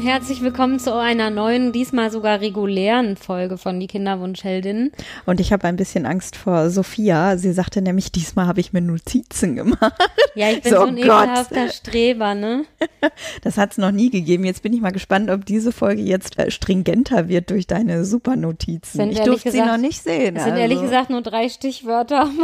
[0.00, 4.92] herzlich willkommen zu einer neuen, diesmal sogar regulären Folge von Die Kinderwunschheldin.
[5.24, 7.36] Und ich habe ein bisschen Angst vor Sophia.
[7.38, 9.94] Sie sagte nämlich, diesmal habe ich mir Notizen gemacht.
[10.34, 12.64] Ja, ich bin so, so ein ekelhafter Streber, ne?
[13.42, 14.44] Das hat es noch nie gegeben.
[14.44, 19.00] Jetzt bin ich mal gespannt, ob diese Folge jetzt äh, stringenter wird durch deine Supernotizen.
[19.00, 20.36] Sind ich durfte sie noch nicht sehen.
[20.36, 20.62] Es sind also.
[20.62, 22.28] ehrlich gesagt nur drei Stichwörter.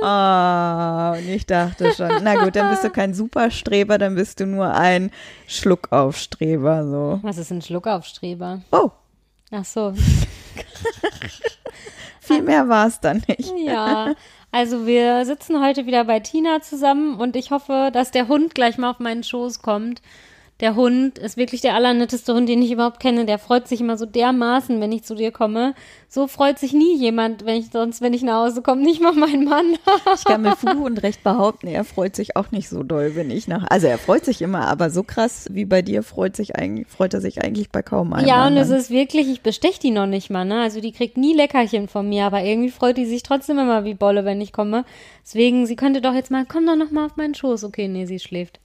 [0.00, 4.38] Ah, oh, und ich dachte schon, na gut, dann bist du kein Superstreber, dann bist
[4.38, 5.10] du nur ein
[5.48, 6.37] Schluckaufstreber.
[6.38, 7.18] So.
[7.22, 8.60] Was ist ein Schluckaufstreber?
[8.70, 8.90] Oh.
[9.50, 9.94] Ach so.
[12.20, 13.52] Viel mehr war es dann nicht.
[13.56, 14.14] Ja,
[14.52, 18.76] also wir sitzen heute wieder bei Tina zusammen und ich hoffe, dass der Hund gleich
[18.78, 20.02] mal auf meinen Schoß kommt
[20.60, 23.26] der Hund ist wirklich der allernetteste Hund, den ich überhaupt kenne.
[23.26, 25.74] Der freut sich immer so dermaßen, wenn ich zu dir komme.
[26.08, 29.12] So freut sich nie jemand, wenn ich sonst, wenn ich nach Hause komme, nicht mal
[29.12, 29.76] mein Mann.
[30.14, 33.30] ich kann mit Fug und Recht behaupten, er freut sich auch nicht so doll, wenn
[33.30, 33.66] ich nach.
[33.70, 37.14] Also er freut sich immer, aber so krass wie bei dir freut sich eigentlich, freut
[37.14, 38.26] er sich eigentlich bei kaum einem.
[38.26, 40.60] Ja, und es ist wirklich, ich bestech die noch nicht mal, ne?
[40.60, 43.94] Also die kriegt nie Leckerchen von mir, aber irgendwie freut die sich trotzdem immer wie
[43.94, 44.84] Bolle, wenn ich komme.
[45.22, 47.62] Deswegen, sie könnte doch jetzt mal, komm doch noch mal auf meinen Schoß.
[47.62, 48.58] Okay, nee, sie schläft.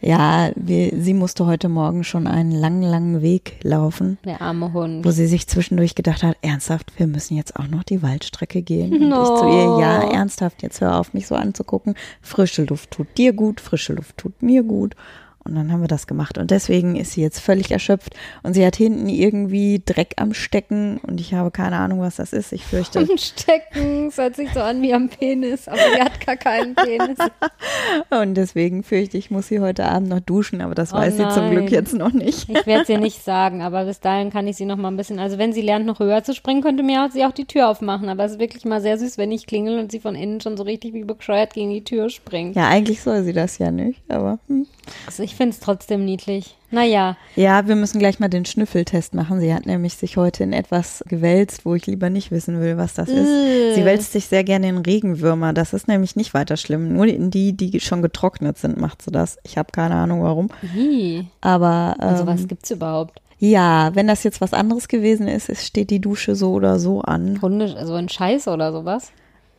[0.00, 4.18] Ja, wir, sie musste heute Morgen schon einen langen, langen Weg laufen.
[4.24, 5.04] Der arme Hund.
[5.04, 8.92] Wo sie sich zwischendurch gedacht hat, ernsthaft, wir müssen jetzt auch noch die Waldstrecke gehen.
[8.92, 9.22] Und no.
[9.22, 11.94] ich zu ihr, ja, ernsthaft, jetzt hör auf, mich so anzugucken.
[12.22, 14.94] Frische Luft tut dir gut, frische Luft tut mir gut.
[15.44, 16.36] Und dann haben wir das gemacht.
[16.36, 18.14] Und deswegen ist sie jetzt völlig erschöpft.
[18.42, 20.98] Und sie hat hinten irgendwie Dreck am Stecken.
[20.98, 22.52] Und ich habe keine Ahnung, was das ist.
[22.52, 22.98] Ich fürchte.
[22.98, 24.08] Am Stecken.
[24.08, 25.66] Es hört sich so an wie am Penis.
[25.66, 27.18] Aber sie hat gar keinen Penis.
[28.10, 30.60] und deswegen fürchte ich, muss sie heute Abend noch duschen.
[30.60, 31.30] Aber das oh weiß nein.
[31.30, 32.50] sie zum Glück jetzt noch nicht.
[32.50, 33.62] ich werde es ihr nicht sagen.
[33.62, 35.18] Aber bis dahin kann ich sie noch mal ein bisschen.
[35.18, 38.10] Also wenn sie lernt, noch höher zu springen, könnte mir sie auch die Tür aufmachen.
[38.10, 40.58] Aber es ist wirklich mal sehr süß, wenn ich klingel und sie von innen schon
[40.58, 42.54] so richtig wie bescheuert gegen die Tür springt.
[42.54, 44.02] Ja, eigentlich soll sie das ja nicht.
[44.08, 44.38] Aber.
[44.48, 44.66] Hm.
[45.06, 46.56] Also ich finde es trotzdem niedlich.
[46.70, 47.18] Naja.
[47.36, 49.40] Ja, wir müssen gleich mal den Schnüffeltest machen.
[49.40, 52.94] Sie hat nämlich sich heute in etwas gewälzt, wo ich lieber nicht wissen will, was
[52.94, 53.74] das ist.
[53.74, 55.52] Sie wälzt sich sehr gerne in Regenwürmer.
[55.52, 56.94] Das ist nämlich nicht weiter schlimm.
[56.94, 59.38] Nur in die, die schon getrocknet sind, macht sie das.
[59.44, 60.48] Ich habe keine Ahnung warum.
[60.62, 61.26] Wie?
[61.42, 61.96] Aber.
[62.00, 63.20] Ähm, also was gibt's überhaupt?
[63.38, 67.02] Ja, wenn das jetzt was anderes gewesen ist, es steht die Dusche so oder so
[67.02, 67.40] an.
[67.42, 69.12] Hunde, also ein Scheiß oder sowas?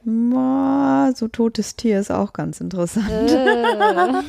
[0.06, 3.10] So totes Tier ist auch ganz interessant.
[3.10, 4.22] Äh.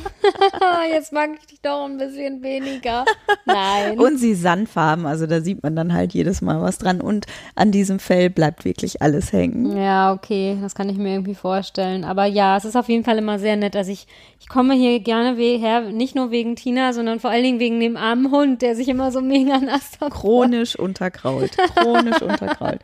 [0.93, 3.05] Jetzt mag ich dich doch ein bisschen weniger.
[3.45, 3.99] Nein.
[3.99, 7.01] Und sie Sandfarben, also da sieht man dann halt jedes Mal was dran.
[7.01, 9.77] Und an diesem Fell bleibt wirklich alles hängen.
[9.77, 12.03] Ja, okay, das kann ich mir irgendwie vorstellen.
[12.03, 13.75] Aber ja, es ist auf jeden Fall immer sehr nett.
[13.75, 14.07] Also ich,
[14.39, 17.97] ich komme hier gerne her, nicht nur wegen Tina, sondern vor allen Dingen wegen dem
[17.97, 21.57] armen Hund, der sich immer so mega nass Chronisch unterkrault.
[21.75, 22.79] Chronisch unterkrault.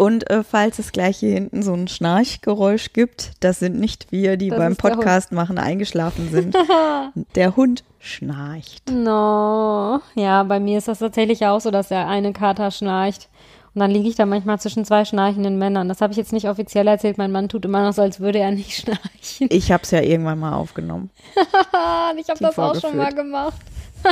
[0.00, 4.38] Und äh, falls es gleich hier hinten so ein Schnarchgeräusch gibt, das sind nicht wir,
[4.38, 6.56] die das beim Podcast machen eingeschlafen sind.
[7.34, 8.90] der Hund schnarcht.
[8.90, 10.00] No.
[10.14, 13.28] Ja, bei mir ist das tatsächlich auch so, dass der eine Kater schnarcht.
[13.74, 15.90] Und dann liege ich da manchmal zwischen zwei schnarchenden Männern.
[15.90, 17.18] Das habe ich jetzt nicht offiziell erzählt.
[17.18, 19.48] Mein Mann tut immer noch so, als würde er nicht schnarchen.
[19.50, 21.10] Ich habe es ja irgendwann mal aufgenommen.
[22.16, 23.60] ich habe das auch schon mal gemacht.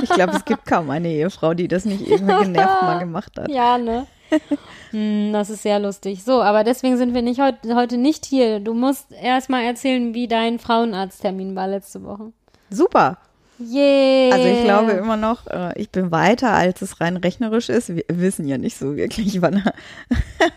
[0.03, 3.49] ich glaube, es gibt kaum eine Ehefrau, die das nicht irgendwie genervt mal gemacht hat.
[3.50, 4.06] Ja, ne?
[4.91, 6.25] hm, das ist sehr lustig.
[6.25, 8.61] So, aber deswegen sind wir nicht heut, heute nicht hier.
[8.61, 12.33] Du musst erst mal erzählen, wie dein Frauenarzttermin war letzte Woche.
[12.71, 13.19] Super.
[13.61, 14.35] Yeah.
[14.35, 17.95] Also ich glaube immer noch, äh, ich bin weiter, als es rein rechnerisch ist.
[17.95, 19.63] Wir wissen ja nicht so wirklich, wann,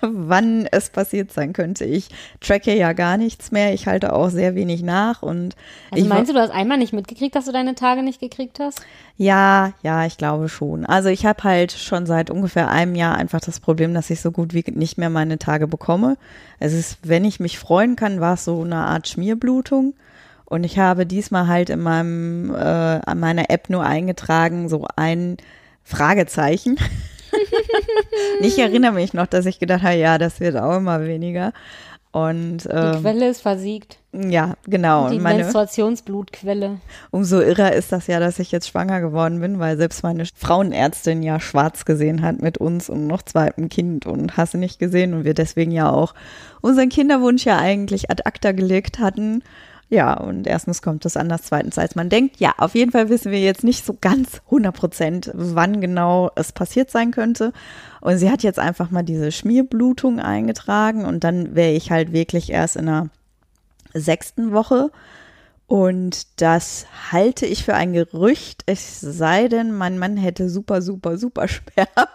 [0.01, 1.85] wann es passiert sein könnte.
[1.85, 2.09] Ich
[2.41, 3.73] tracke ja gar nichts mehr.
[3.73, 5.23] Ich halte auch sehr wenig nach.
[5.23, 5.55] Und
[5.89, 8.81] also meinst du, du hast einmal nicht mitgekriegt, dass du deine Tage nicht gekriegt hast?
[9.17, 10.85] Ja, ja, ich glaube schon.
[10.85, 14.31] Also ich habe halt schon seit ungefähr einem Jahr einfach das Problem, dass ich so
[14.31, 16.17] gut wie nicht mehr meine Tage bekomme.
[16.59, 19.95] Es ist, wenn ich mich freuen kann, war es so eine Art Schmierblutung.
[20.51, 25.37] Und ich habe diesmal halt in meinem, äh, an meiner App nur eingetragen, so ein
[25.81, 26.77] Fragezeichen.
[28.41, 31.53] ich erinnere mich noch, dass ich gedacht habe, ja, das wird auch immer weniger.
[32.11, 33.99] Und, ähm, die Quelle ist versiegt.
[34.11, 35.09] Ja, genau.
[35.09, 36.81] Die meine, Menstruationsblutquelle.
[37.11, 41.23] Umso irrer ist das ja, dass ich jetzt schwanger geworden bin, weil selbst meine Frauenärztin
[41.23, 45.23] ja schwarz gesehen hat mit uns und noch zweitem Kind und hast nicht gesehen und
[45.23, 46.13] wir deswegen ja auch
[46.59, 49.43] unseren Kinderwunsch ja eigentlich ad acta gelegt hatten.
[49.91, 52.37] Ja, und erstens kommt es anders, zweitens als man denkt.
[52.39, 56.53] Ja, auf jeden Fall wissen wir jetzt nicht so ganz 100 Prozent, wann genau es
[56.53, 57.51] passiert sein könnte.
[57.99, 62.51] Und sie hat jetzt einfach mal diese Schmierblutung eingetragen und dann wäre ich halt wirklich
[62.51, 63.09] erst in der
[63.93, 64.91] sechsten Woche.
[65.67, 71.17] Und das halte ich für ein Gerücht, es sei denn, mein Mann hätte super, super,
[71.17, 72.07] super Sperma.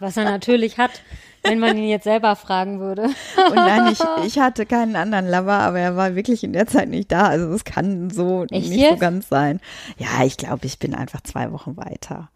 [0.00, 1.02] Was er natürlich hat,
[1.48, 3.02] wenn man ihn jetzt selber fragen würde.
[3.02, 6.88] Und nein, ich, ich hatte keinen anderen Lover, aber er war wirklich in der Zeit
[6.88, 7.26] nicht da.
[7.26, 8.94] Also es kann so Echt nicht jetzt?
[8.94, 9.60] so ganz sein.
[9.98, 12.28] Ja, ich glaube, ich bin einfach zwei Wochen weiter.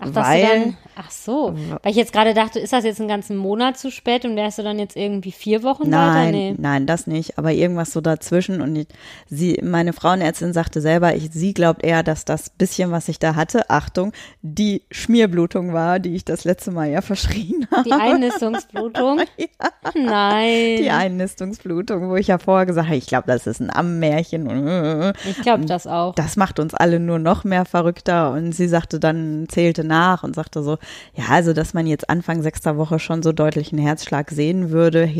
[0.00, 3.36] Ach, Weil- dann, ach so, weil ich jetzt gerade dachte, ist das jetzt einen ganzen
[3.36, 5.90] Monat zu spät und wärst du dann jetzt irgendwie vier Wochen weiter?
[6.14, 6.54] Nein, Nee.
[6.56, 7.36] nein, das nicht.
[7.36, 8.60] Aber irgendwas so dazwischen.
[8.60, 8.86] Und ich,
[9.28, 13.34] sie, meine Frauenärztin sagte selber, ich, sie glaubt eher, dass das bisschen, was ich da
[13.34, 14.12] hatte, Achtung,
[14.42, 17.82] die Schmierblutung war, die ich das letzte Mal ja verschrien habe.
[17.82, 19.20] Die Einnistungsblutung?
[19.94, 20.76] Nein.
[20.78, 24.46] Die Einnistungsblutung, wo ich ja vorher gesagt habe, ich glaube, das ist ein Ammärchen.
[24.46, 26.14] Und, äh, Ich glaube das auch.
[26.14, 28.30] das macht uns alle nur noch mehr verrückter.
[28.32, 30.78] Und sie sagte dann, zählte nach und sagte so,
[31.14, 35.10] ja, also, dass man jetzt Anfang sechster Woche schon so deutlichen Herzschlag sehen würde,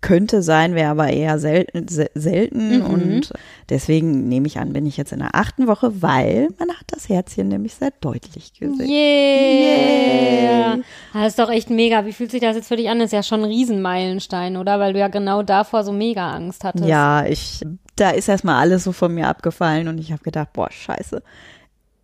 [0.00, 2.78] könnte sein, wäre aber eher selten, se selten.
[2.78, 2.86] Mhm.
[2.86, 3.32] Und
[3.68, 7.08] deswegen nehme ich an, bin ich jetzt in der achten Woche, weil man hat das
[7.08, 8.88] Herzchen nämlich sehr deutlich gesehen.
[8.88, 10.74] Yeah.
[10.74, 10.82] Yay.
[11.12, 12.06] Das ist doch echt mega.
[12.06, 12.98] Wie fühlt sich das jetzt für dich an?
[12.98, 14.78] Das ist ja schon ein Riesenmeilenstein, oder?
[14.80, 16.86] Weil du ja genau davor so mega Angst hattest.
[16.86, 17.60] Ja, ich,
[17.96, 21.22] da ist erstmal alles so von mir abgefallen und ich habe gedacht, boah, scheiße.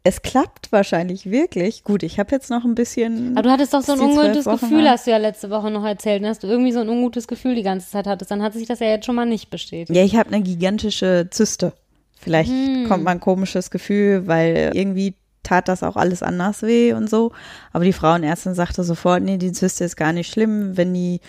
[0.06, 1.82] Es klappt wahrscheinlich wirklich.
[1.82, 3.32] Gut, ich habe jetzt noch ein bisschen.
[3.36, 4.92] Aber du hattest doch so ein ungutes Wochen Gefühl, lang.
[4.92, 6.28] hast du ja letzte Woche noch erzählt, ne?
[6.28, 8.30] dass du irgendwie so ein ungutes Gefühl die ganze Zeit hattest.
[8.30, 9.90] Dann hat sich das ja jetzt schon mal nicht bestätigt.
[9.96, 11.72] Ja, ich habe eine gigantische Zyste.
[12.20, 12.86] Vielleicht Hm.
[12.88, 15.14] kommt mal ein komisches Gefühl, weil irgendwie
[15.46, 17.32] tat das auch alles anders weh und so.
[17.72, 21.20] Aber die Frauenärztin sagte sofort, nee, die Zyste ist gar nicht schlimm, wenn die,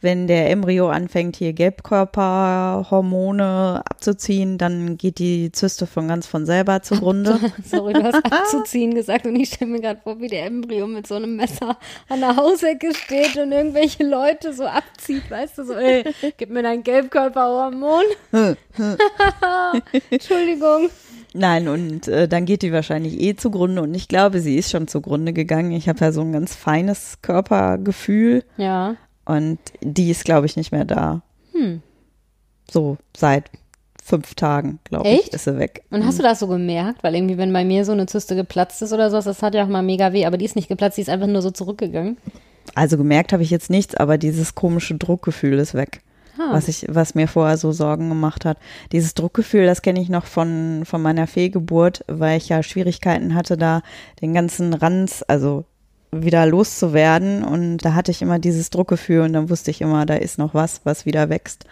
[0.00, 6.80] wenn der Embryo anfängt, hier Gelbkörperhormone abzuziehen, dann geht die Zyste von ganz von selber
[6.82, 7.38] zugrunde.
[7.64, 11.06] Sorry, du hast abzuziehen gesagt und ich stelle mir gerade vor, wie der Embryo mit
[11.06, 11.76] so einem Messer
[12.08, 16.04] an der Hausecke steht und irgendwelche Leute so abzieht, weißt du, so, ey,
[16.38, 18.04] gib mir dein Gelbkörperhormon.
[20.10, 20.88] Entschuldigung.
[21.38, 24.88] Nein, und äh, dann geht die wahrscheinlich eh zugrunde und ich glaube, sie ist schon
[24.88, 25.72] zugrunde gegangen.
[25.72, 28.96] Ich habe ja so ein ganz feines Körpergefühl Ja.
[29.24, 31.22] und die ist, glaube ich, nicht mehr da.
[32.70, 33.50] So seit
[34.02, 35.34] fünf Tagen, glaube ich, Echt?
[35.34, 35.82] ist sie weg.
[35.90, 37.02] Und hast du das so gemerkt?
[37.02, 39.64] Weil irgendwie, wenn bei mir so eine Zyste geplatzt ist oder sowas, das hat ja
[39.64, 42.16] auch mal mega weh, aber die ist nicht geplatzt, die ist einfach nur so zurückgegangen.
[42.74, 46.02] Also gemerkt habe ich jetzt nichts, aber dieses komische Druckgefühl ist weg.
[46.38, 46.52] Ah.
[46.52, 48.58] Was ich, was mir vorher so Sorgen gemacht hat.
[48.92, 53.56] Dieses Druckgefühl, das kenne ich noch von, von meiner Fehlgeburt, weil ich ja Schwierigkeiten hatte,
[53.56, 53.82] da
[54.20, 55.64] den ganzen Ranz, also
[56.12, 57.42] wieder loszuwerden.
[57.44, 60.54] Und da hatte ich immer dieses Druckgefühl und dann wusste ich immer, da ist noch
[60.54, 61.64] was, was wieder wächst.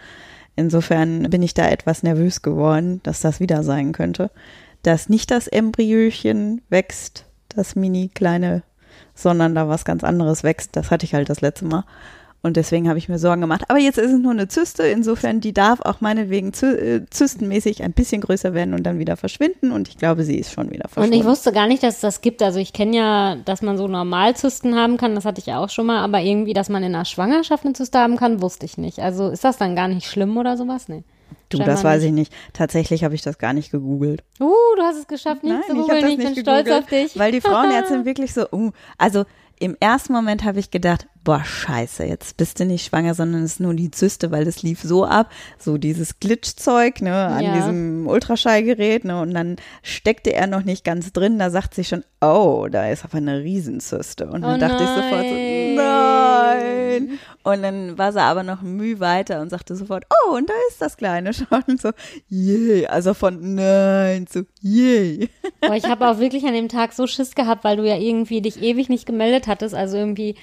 [0.55, 4.31] Insofern bin ich da etwas nervös geworden, dass das wieder sein könnte.
[4.83, 8.63] Dass nicht das Embryöchen wächst, das mini kleine,
[9.13, 10.75] sondern da was ganz anderes wächst.
[10.75, 11.83] Das hatte ich halt das letzte Mal.
[12.45, 13.63] Und deswegen habe ich mir Sorgen gemacht.
[13.69, 14.83] Aber jetzt ist es nur eine Zyste.
[14.83, 19.17] Insofern, die darf auch meinetwegen zy äh, zystenmäßig ein bisschen größer werden und dann wieder
[19.17, 19.71] verschwinden.
[19.71, 21.19] Und ich glaube, sie ist schon wieder Und verschwunden.
[21.19, 22.43] ich wusste gar nicht, dass es das gibt.
[22.43, 25.69] Also ich kenne ja, dass man so Normalzysten haben kann, das hatte ich ja auch
[25.69, 28.77] schon mal, aber irgendwie, dass man in einer Schwangerschaft eine Zyste haben kann, wusste ich
[28.77, 28.99] nicht.
[28.99, 30.87] Also ist das dann gar nicht schlimm oder sowas?
[30.87, 31.03] Nee.
[31.49, 32.31] du, scheinbar das weiß ich nicht.
[32.53, 34.23] Tatsächlich habe ich das gar nicht gegoogelt.
[34.39, 36.01] Uh, du hast es geschafft, nicht zu ich hab googeln.
[36.01, 37.17] das Ich bin nicht stolz auf dich.
[37.17, 38.69] Weil die Frauenärztin wirklich so, uh,
[38.99, 39.25] also
[39.59, 43.53] im ersten Moment habe ich gedacht, boah, scheiße, jetzt bist du nicht schwanger, sondern es
[43.53, 45.29] ist nur die Zyste, weil das lief so ab,
[45.59, 47.55] so dieses Glitchzeug, ne, an Ja.
[47.55, 52.03] diesem Ultraschallgerät, ne, und dann steckte er noch nicht ganz drin, da sagt sie schon,
[52.21, 54.27] oh, da ist aber eine Riesenzyste.
[54.27, 57.19] Und dann Oh dachte ich sofort so, nein.
[57.43, 60.81] Und dann war sie aber noch Mühe weiter und sagte sofort, oh, und da ist
[60.81, 61.47] das Kleine schon.
[61.67, 61.91] Und so,
[62.29, 65.29] yay, also von nein zu yay.
[65.61, 68.41] Aber ich habe auch wirklich an dem Tag so Schiss gehabt, weil du ja irgendwie
[68.41, 69.75] dich ewig nicht gemeldet hattest.
[69.75, 70.35] Also irgendwie,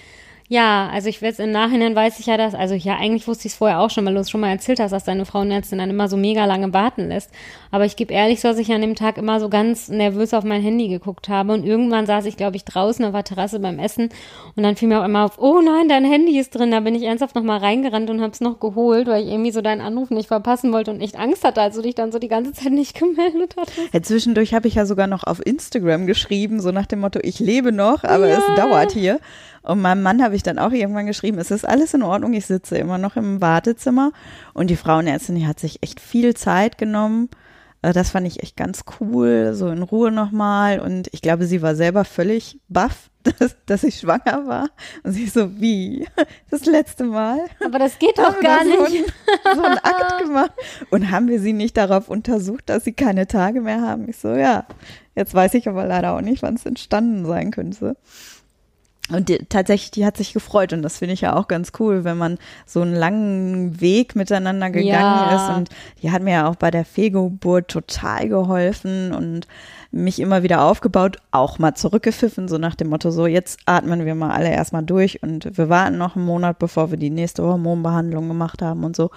[0.53, 3.55] ja, also ich weiß, im Nachhinein weiß ich ja, dass, also ja, eigentlich wusste ich
[3.55, 5.89] es vorher auch schon, weil du es schon mal erzählt hast, dass deine Frauenärztin dann
[5.89, 7.31] immer so mega lange warten lässt.
[7.71, 10.45] Aber ich gebe ehrlich so, dass ich an dem Tag immer so ganz nervös auf
[10.45, 11.55] mein Handy geguckt habe.
[11.55, 14.11] Und irgendwann saß ich, glaube ich, draußen auf der Terrasse beim Essen.
[14.55, 16.71] Und dann fiel mir auch immer auf, oh nein, dein Handy ist drin.
[16.71, 19.63] Da bin ich ernsthaft nochmal reingerannt und habe es noch geholt, weil ich irgendwie so
[19.63, 22.29] deinen Anruf nicht verpassen wollte und echt Angst hatte, als du dich dann so die
[22.29, 23.95] ganze Zeit nicht gemeldet hattest.
[23.95, 27.41] Ja, zwischendurch habe ich ja sogar noch auf Instagram geschrieben, so nach dem Motto, ich
[27.41, 29.19] lebe noch, aber es dauert hier.
[29.63, 32.47] Und meinem Mann habe ich dann auch irgendwann geschrieben, es ist alles in Ordnung, ich
[32.47, 34.13] sitze immer noch im Wartezimmer.
[34.55, 37.29] Und die Frauenärztin, die hat sich echt viel Zeit genommen.
[37.83, 40.81] Äh, Das fand ich echt ganz cool, so in Ruhe nochmal.
[40.81, 44.69] Und ich glaube, sie war selber völlig baff, dass, dass ich schwanger war.
[45.05, 46.09] Und sie so, wie?
[46.51, 47.39] Das letzte Mal?
[47.65, 49.05] Aber das geht doch gar da so nicht.
[49.45, 50.53] einen, so einen Akt gemacht.
[50.91, 54.09] Und haben wir sie nicht darauf untersucht, dass sie keine Tage mehr haben?
[54.09, 54.67] Ich so, ja.
[55.15, 57.97] Jetzt weiß ich aber leider auch nicht, wann es entstanden sein könnte.
[59.11, 62.05] Und die, tatsächlich, die hat sich gefreut und das finde ich ja auch ganz cool,
[62.05, 65.35] wenn man so einen langen Weg miteinander gegangen Ja.
[65.35, 65.49] ist.
[65.49, 65.71] Und
[66.03, 69.49] die hat mir ja auch bei der Fehlgeburt total geholfen und
[69.93, 74.15] mich immer wieder aufgebaut, auch mal zurückgepfiffen, so nach dem Motto, so jetzt atmen wir
[74.15, 78.27] mal alle erstmal durch und wir warten noch einen Monat, bevor wir die nächste Hormonbehandlung
[78.29, 79.11] gemacht haben und so.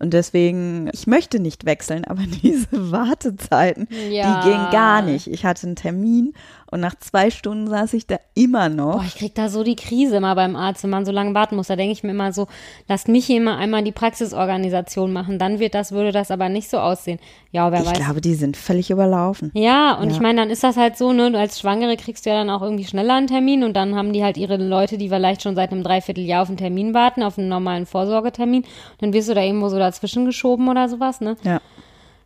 [0.00, 4.40] Und deswegen, ich möchte nicht wechseln, aber diese Wartezeiten, Ja.
[4.42, 5.26] die gehen gar nicht.
[5.26, 6.32] Ich hatte einen Termin
[6.70, 8.94] und nach zwei Stunden saß ich da immer noch.
[8.96, 11.56] Boah, ich krieg da so die Krise immer beim Arzt, wenn man so lange warten
[11.56, 11.66] muss.
[11.66, 12.46] Da denke ich mir immer so,
[12.88, 15.38] lasst mich hier immer einmal die Praxisorganisation machen.
[15.38, 17.18] Dann wird das, würde das aber nicht so aussehen.
[17.50, 17.98] Ja, wer Ich weiß.
[17.98, 19.50] glaube, die sind völlig überlaufen.
[19.54, 20.14] Ja, und Ja.
[20.14, 22.48] ich meine, dann ist das halt so, ne, du als Schwangere kriegst du ja dann
[22.48, 25.54] auch irgendwie schneller einen Termin und dann haben die halt ihre Leute, die vielleicht schon
[25.54, 28.64] seit einem Dreivierteljahr auf einen Termin warten, auf einen normalen Vorsorgetermin.
[28.98, 31.36] Dann wirst du da irgendwo so dazwischen geschoben oder sowas, ne?
[31.42, 31.60] Ja.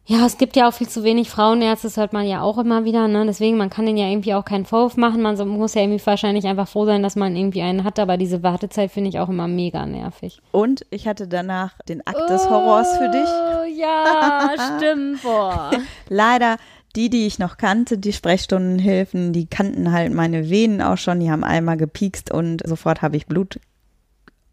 [0.08, 2.84] Ja, es gibt ja auch viel zu wenig Frauenärzte, das hört man ja auch immer
[2.84, 3.26] wieder, ne?
[3.26, 5.20] Deswegen, man kann denen ja irgendwie auch keinen Vorwurf machen.
[5.20, 8.16] Man so, muss ja irgendwie wahrscheinlich einfach froh sein, dass man irgendwie einen hat, aber
[8.16, 10.40] diese Wartezeit finde ich auch immer mega nervig.
[10.52, 13.28] Und ich hatte danach den Akt des Horrors für dich.
[13.28, 15.72] Oh, ja, stimmt, boah.
[16.08, 16.58] Leider,
[16.96, 21.20] die, die ich noch kannte, die Sprechstundenhilfen, die kannten halt meine Venen auch schon.
[21.20, 23.60] Die haben einmal gepiekst und sofort habe ich Blut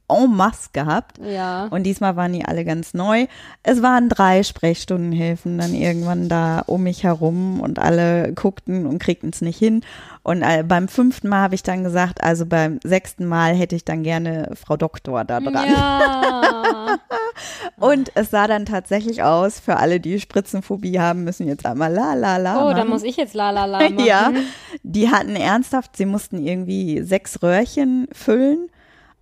[0.09, 1.17] en masse gehabt.
[1.23, 1.67] Ja.
[1.67, 3.27] Und diesmal waren die alle ganz neu.
[3.63, 9.29] Es waren drei Sprechstundenhilfen dann irgendwann da um mich herum und alle guckten und kriegten
[9.29, 9.81] es nicht hin.
[10.21, 13.85] Und äh, beim fünften Mal habe ich dann gesagt, also beim sechsten Mal hätte ich
[13.85, 15.69] dann gerne Frau Doktor da dran.
[15.69, 16.97] Ja.
[17.79, 22.13] Und es sah dann tatsächlich aus, für alle, die Spritzenphobie haben, müssen jetzt einmal la
[22.13, 22.65] la la.
[22.65, 22.89] Oh, da machen.
[22.89, 24.05] muss ich jetzt la la la machen.
[24.05, 24.31] Ja,
[24.83, 28.69] die hatten ernsthaft, sie mussten irgendwie sechs Röhrchen füllen.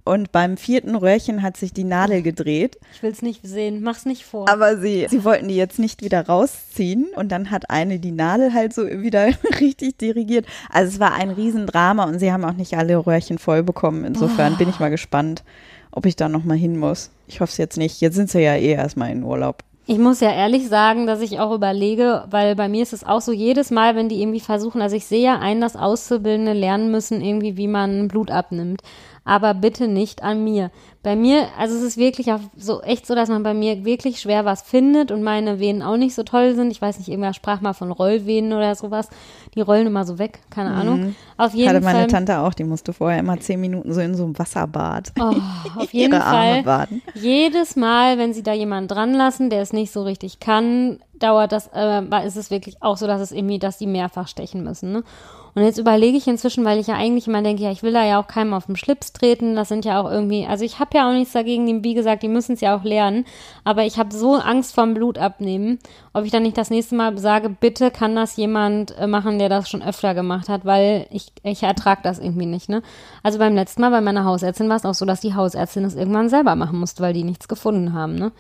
[0.04, 2.80] Und beim vierten Röhrchen hat sich die Nadel gedreht.
[2.94, 3.84] Ich will's nicht sehen.
[3.84, 4.50] Mach's nicht vor.
[4.50, 7.10] Aber sie, sie wollten die jetzt nicht wieder rausziehen.
[7.16, 9.28] Und dann hat eine die Nadel halt so wieder
[9.60, 10.48] richtig dirigiert.
[10.72, 14.04] Also es war ein Riesendrama und sie haben auch nicht alle Röhrchen voll bekommen.
[14.04, 15.44] Insofern bin ich mal gespannt,
[15.92, 17.12] ob ich da nochmal hin muss.
[17.28, 18.02] Ich hoffe es jetzt nicht.
[18.02, 19.64] Jetzt sind sie ja eh erstmal in Urlaub.
[19.88, 23.20] Ich muss ja ehrlich sagen, dass ich auch überlege, weil bei mir ist es auch
[23.20, 26.92] so, jedes Mal, wenn die irgendwie versuchen, also ich sehe ja ein, dass Auszubildende lernen
[26.92, 28.82] müssen, irgendwie, wie man Blut abnimmt.
[29.24, 30.72] Aber bitte nicht an mir.
[31.04, 34.20] Bei mir, also es ist wirklich auch so echt so, dass man bei mir wirklich
[34.20, 36.72] schwer was findet und meine Venen auch nicht so toll sind.
[36.72, 39.10] Ich weiß nicht, irgendwer sprach mal von Rollvenen oder sowas.
[39.54, 41.16] Die rollen immer so weg, keine Ahnung.
[41.38, 42.08] Auf jeden Hatte meine Fall.
[42.08, 45.36] Tante auch, die musste vorher immer zehn Minuten so in so einem Wasserbad Oh,
[45.76, 46.64] auf jeden Fall.
[46.64, 47.04] baden.
[47.14, 51.52] Jedes Mal, wenn sie da jemanden dran lassen, der es nicht so richtig kann, dauert
[51.52, 54.92] das, äh, ist es wirklich auch so, dass es irgendwie, dass die mehrfach stechen müssen.
[54.92, 55.04] Ne?
[55.54, 58.06] Und jetzt überlege ich inzwischen, weil ich ja eigentlich immer denke, ja, ich will da
[58.06, 59.56] ja auch keinem auf den Schlips treten.
[59.56, 62.24] Das sind ja auch irgendwie, also ich habe ja auch nichts dagegen, die, wie gesagt,
[62.24, 63.26] die müssen es ja auch lernen.
[63.64, 65.80] Aber ich habe so Angst vorm Blut abnehmen,
[66.14, 69.50] ob ich dann nicht das nächste Mal sage, bitte kann das jemand äh, machen, der
[69.50, 72.70] das schon öfter gemacht hat, weil ich, ich ertrage das irgendwie nicht.
[72.70, 72.82] Ne?
[73.24, 75.96] Also beim letzten Mal bei meiner Hausärztin war es auch so, dass die Hausärztin das
[75.96, 78.16] irgendwann selber machen musste, weil die nichts gefunden haben.
[78.16, 78.32] Ne?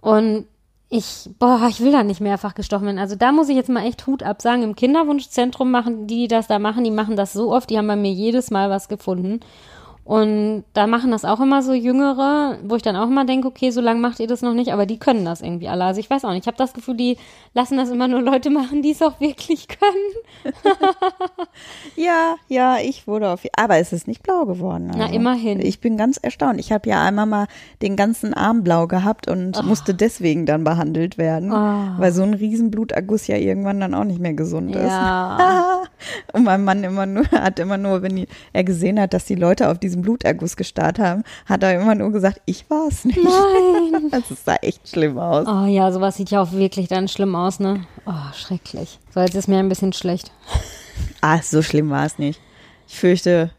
[0.00, 0.46] Und
[0.92, 2.98] ich, boah, ich will da nicht mehrfach gestochen werden.
[2.98, 4.62] Also da muss ich jetzt mal echt Hut absagen.
[4.62, 7.86] Im Kinderwunschzentrum machen die, die das da machen, die machen das so oft, die haben
[7.86, 9.40] bei mir jedes Mal was gefunden.
[10.04, 13.70] Und da machen das auch immer so Jüngere, wo ich dann auch immer denke, okay,
[13.70, 15.84] so lange macht ihr das noch nicht, aber die können das irgendwie alle.
[15.84, 17.18] Also ich weiß auch nicht, ich habe das Gefühl, die
[17.54, 20.54] lassen das immer nur Leute machen, die es auch wirklich können.
[21.96, 23.42] Ja, ja, ich wurde auf.
[23.56, 24.90] Aber es ist nicht blau geworden.
[24.96, 25.14] Na, also.
[25.14, 25.60] immerhin.
[25.60, 26.58] Ich bin ganz erstaunt.
[26.58, 27.46] Ich habe ja einmal mal
[27.82, 32.70] den ganzen Arm blau gehabt und musste deswegen dann behandelt werden, weil so ein riesen
[32.70, 34.82] Bluterguss ja irgendwann dann auch nicht mehr gesund ist.
[34.82, 35.82] Ja.
[36.32, 39.70] Und mein Mann immer nur, hat immer nur, wenn er gesehen hat, dass die Leute
[39.70, 43.18] auf diesen Bluterguss gestarrt haben, hat er immer nur gesagt, ich war es nicht.
[43.22, 44.10] Nein.
[44.10, 45.46] Das sah echt schlimm aus.
[45.46, 47.86] Oh ja, sowas sieht ja auch wirklich dann schlimm aus, ne?
[48.06, 48.98] Oh, schrecklich.
[49.14, 50.32] So, jetzt ist mir ein bisschen schlecht.
[51.20, 52.40] Ah, so schlimm war es nicht.
[52.88, 53.50] Ich fürchte,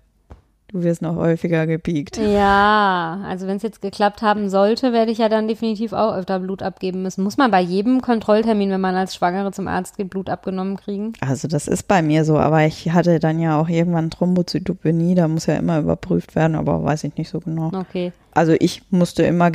[0.74, 2.18] du wirst noch häufiger gepiekt.
[2.18, 6.40] Ja, also wenn es jetzt geklappt haben sollte, werde ich ja dann definitiv auch öfter
[6.40, 7.24] Blut abgeben müssen.
[7.24, 11.14] Muss man bei jedem Kontrolltermin, wenn man als Schwangere zum Arzt geht, Blut abgenommen kriegen?
[11.22, 15.28] Also das ist bei mir so, aber ich hatte dann ja auch irgendwann Thrombozytopenie, da
[15.28, 17.68] muss ja immer überprüft werden, aber weiß ich nicht so genau.
[17.74, 18.12] Okay.
[18.34, 19.52] Also ich musste immer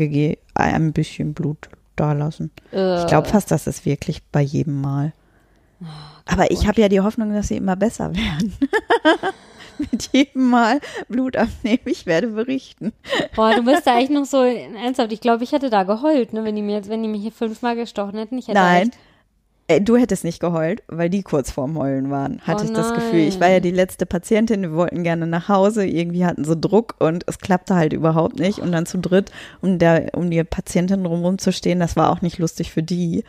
[0.55, 2.53] ein bisschen Blut da lassen.
[2.73, 5.13] Äh, Ich glaube fast, das ist wirklich bei jedem Mal.
[6.27, 8.53] Aber ich habe ja die Hoffnung, dass sie immer besser werden.
[9.93, 12.93] Mit jedem Mal Blut abnehmen, ich werde berichten.
[13.37, 15.13] boah, du bist da echt noch so ernsthaft.
[15.13, 17.33] Ich glaube, ich hätte da geheult, ne, wenn die mir jetzt, wenn die mich hier
[17.33, 18.39] fünfmal gestochen hätten.
[18.39, 18.91] Ich hätte Nein.
[19.69, 22.95] Äh, Du hättest nicht geheult, weil die kurz vorm Heulen waren, hatte Oh ich das
[22.95, 23.21] Gefühl.
[23.21, 26.95] Ich war ja die letzte Patientin, wir wollten gerne nach Hause, irgendwie hatten sie Druck
[26.99, 28.61] und es klappte halt überhaupt nicht.
[28.61, 29.31] Und dann zu dritt,
[29.61, 33.25] um, der, um die Patientin drumherum zu stehen, das war auch nicht lustig für die.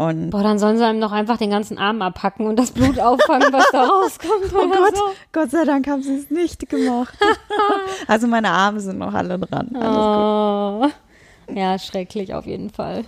[0.00, 2.98] Und Boah, dann sollen sie einem doch einfach den ganzen Arm abhacken und das Blut
[2.98, 5.02] auffangen, was da rauskommt oh Gott, so.
[5.30, 7.14] Gott sei Dank haben sie es nicht gemacht.
[8.06, 9.68] also meine Arme sind noch alle dran.
[9.74, 10.90] Alles.
[11.52, 11.54] Oh.
[11.54, 13.04] Ja, schrecklich auf jeden Fall.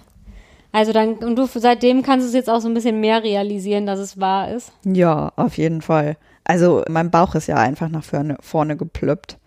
[0.71, 3.87] Also dann, und du seitdem kannst du es jetzt auch so ein bisschen mehr realisieren,
[3.87, 4.71] dass es wahr ist.
[4.85, 6.19] Ja, auf jeden Fall.
[6.45, 9.39] Also mein Bauch ist ja einfach nach vorne, vorne geplöppt.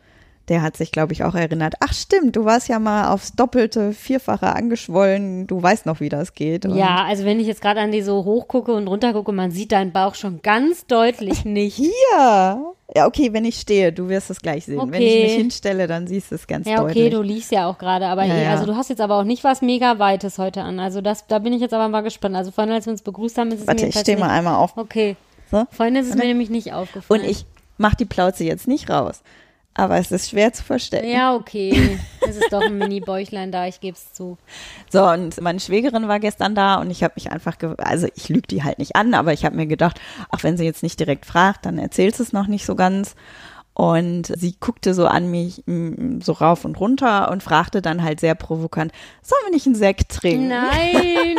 [0.48, 1.74] Der hat sich, glaube ich, auch erinnert.
[1.80, 5.48] Ach stimmt, du warst ja mal aufs Doppelte, Vierfache angeschwollen.
[5.48, 6.66] Du weißt noch, wie das geht.
[6.68, 9.72] Und Ja, also wenn ich jetzt gerade an die so hochgucke und runtergucke, man sieht
[9.72, 11.75] deinen Bauch schon ganz deutlich nicht.
[11.78, 11.92] Hier.
[12.96, 14.78] Ja, okay, wenn ich stehe, du wirst es gleich sehen.
[14.92, 15.24] Wenn ich Okay.
[15.24, 17.14] mich hinstelle, dann siehst du es ganz Ja, okay, deutlich.
[17.16, 19.44] du liegst ja auch gerade, aber Ja, eh, also du hast jetzt aber auch nicht
[19.44, 20.80] was mega Weites heute an.
[20.80, 22.36] Also das, da bin ich jetzt aber mal gespannt.
[22.36, 24.56] Also vorhin, als wir uns begrüßt haben, ist es Warte, mir ich stehe mal einmal
[24.56, 24.78] auf.
[24.78, 25.16] Okay.
[25.50, 25.66] So.
[25.72, 27.22] Vorhin ist es mir nämlich nicht aufgefallen.
[27.22, 27.46] Und ich
[27.78, 29.22] mache die Plauze jetzt nicht raus.
[29.77, 31.10] Aber es ist schwer zu verstecken.
[31.10, 32.00] Ja, okay.
[32.22, 34.38] Es ist doch ein Mini-Bäuchlein da, ich gebe es zu.
[34.89, 38.48] So, und meine Schwägerin war gestern da und ich habe mich einfach, also ich lüge
[38.48, 40.00] die halt nicht an, aber ich habe mir gedacht,
[40.32, 43.15] ach, wenn sie jetzt nicht direkt fragt, dann erzählt sie es noch nicht so ganz.
[43.77, 48.22] Und sie guckte so an mich, mm, so rauf und runter und fragte dann halt
[48.22, 50.48] sehr provokant, sollen wir nicht einen Sekt trinken?
[50.48, 51.36] Nein,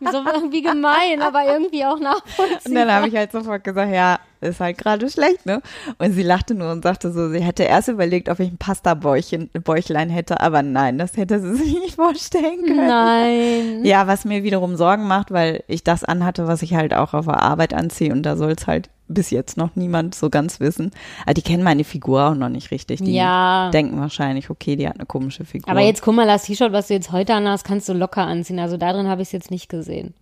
[0.12, 2.92] so irgendwie gemein, aber irgendwie auch Und dann nachvollziehbar.
[2.92, 5.62] habe ich halt sofort gesagt, ja, ist halt gerade schlecht, ne?
[5.98, 9.48] Und sie lachte nur und sagte so, sie hätte erst überlegt, ob ich ein Pasta-Bäuchchen,
[9.62, 12.88] Bäuchlein hätte, aber nein, das hätte sie sich nicht vorstellen können.
[12.88, 13.84] Nein.
[13.84, 17.26] Ja, was mir wiederum Sorgen macht, weil ich das anhatte, was ich halt auch auf
[17.26, 20.90] der Arbeit anziehe und da soll es halt bis jetzt noch niemand so ganz wissen.
[21.24, 23.00] Aber die kennen meine Figur auch noch nicht richtig.
[23.02, 23.70] Die Ja.
[23.72, 25.68] denken wahrscheinlich, okay, die hat eine komische Figur.
[25.68, 28.58] Aber jetzt guck mal, das T-Shirt, was du jetzt heute anhast, kannst du locker anziehen.
[28.58, 30.14] Also darin habe ich es jetzt nicht gesehen.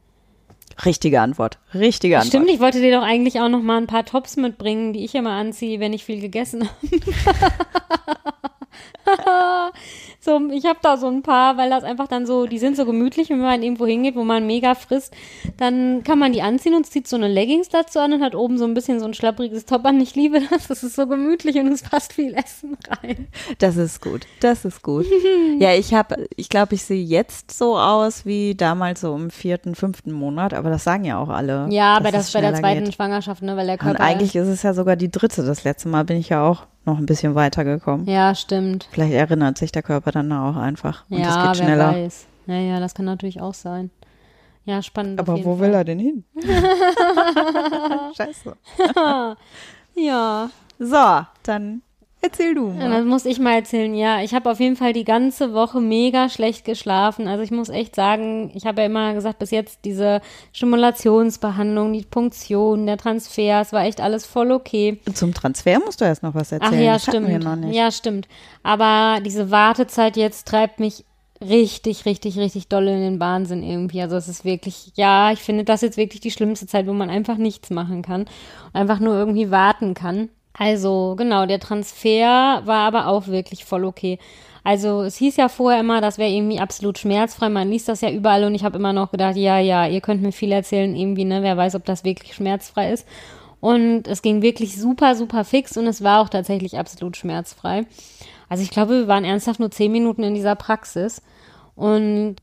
[0.85, 1.59] Richtige Antwort.
[1.75, 2.29] Richtige Antwort.
[2.29, 5.15] Stimmt, ich wollte dir doch eigentlich auch noch mal ein paar Tops mitbringen, die ich
[5.15, 7.01] immer anziehe, wenn ich viel gegessen habe.
[10.21, 12.85] so, ich habe da so ein paar, weil das einfach dann so, die sind so
[12.85, 15.15] gemütlich, wenn man irgendwo hingeht, wo man mega frisst,
[15.57, 18.59] dann kann man die anziehen und zieht so eine Leggings dazu an und hat oben
[18.59, 20.01] so ein bisschen so ein schlappriges Top an.
[20.01, 23.29] Ich liebe das, das ist so gemütlich und es passt viel Essen rein.
[23.59, 24.27] Das ist gut.
[24.41, 25.07] Das ist gut.
[25.59, 29.75] ja, ich habe, ich glaube, ich sehe jetzt so aus wie damals so im vierten,
[29.75, 31.67] fünften Monat, aber das sagen ja auch alle.
[31.71, 32.95] Ja, bei, das, bei der zweiten geht.
[32.95, 34.01] Schwangerschaft, ne, weil der Und Körper.
[34.01, 35.45] eigentlich ist es ja sogar die dritte.
[35.45, 38.07] Das letzte Mal bin ich ja auch noch ein bisschen weitergekommen.
[38.07, 38.89] ja, stimmt.
[38.93, 41.05] Vielleicht erinnert sich der Körper dann auch einfach.
[41.11, 41.93] Und es ja, geht wer schneller.
[41.93, 42.27] weiß.
[42.47, 43.91] Ja, ja, das kann natürlich auch sein.
[44.65, 45.21] Ja, spannend.
[45.21, 45.69] auf Aber jeden wo Fall.
[45.69, 46.25] will er denn hin?
[48.17, 48.57] Scheiße.
[49.99, 51.81] Ja, So, dann
[52.27, 52.91] erzähl du mal.
[52.91, 53.95] das muss ich mal erzählen.
[53.95, 57.29] Ja, ich habe auf jeden Fall die ganze Woche mega schlecht geschlafen.
[57.29, 60.21] Also ich muss echt sagen, ich habe ja immer gesagt, bis jetzt diese
[60.53, 65.01] Stimulationsbehandlung, die Punktion, der Transfer, es war echt alles voll okay.
[65.15, 66.75] Zum Transfer musst du erst noch was erzählen.
[66.75, 67.75] Ach ja, das stimmt.
[67.75, 68.29] Ja, stimmt.
[68.63, 71.05] Aber diese Wartezeit jetzt treibt mich
[71.41, 74.01] richtig, richtig, richtig doll in den Wahnsinn irgendwie.
[74.01, 77.11] Also es ist wirklich, ja, ich finde das jetzt wirklich die schlimmste Zeit, wo man
[77.11, 80.31] einfach nichts machen kann und einfach nur irgendwie warten kann.
[80.59, 84.19] Also genau, der Transfer war aber auch wirklich voll okay.
[84.65, 87.49] Also es hieß ja vorher immer, das wäre irgendwie absolut schmerzfrei.
[87.49, 90.23] Man liest das ja überall und ich habe immer noch gedacht, ja, ja, ihr könnt
[90.23, 91.43] mir viel erzählen, irgendwie, ne?
[91.43, 93.07] Wer weiß, ob das wirklich schmerzfrei ist.
[93.61, 97.87] Und es ging wirklich super, super fix und es war auch tatsächlich absolut schmerzfrei.
[98.49, 101.23] Also ich glaube, wir waren ernsthaft nur zehn Minuten in dieser Praxis.
[101.75, 102.37] Und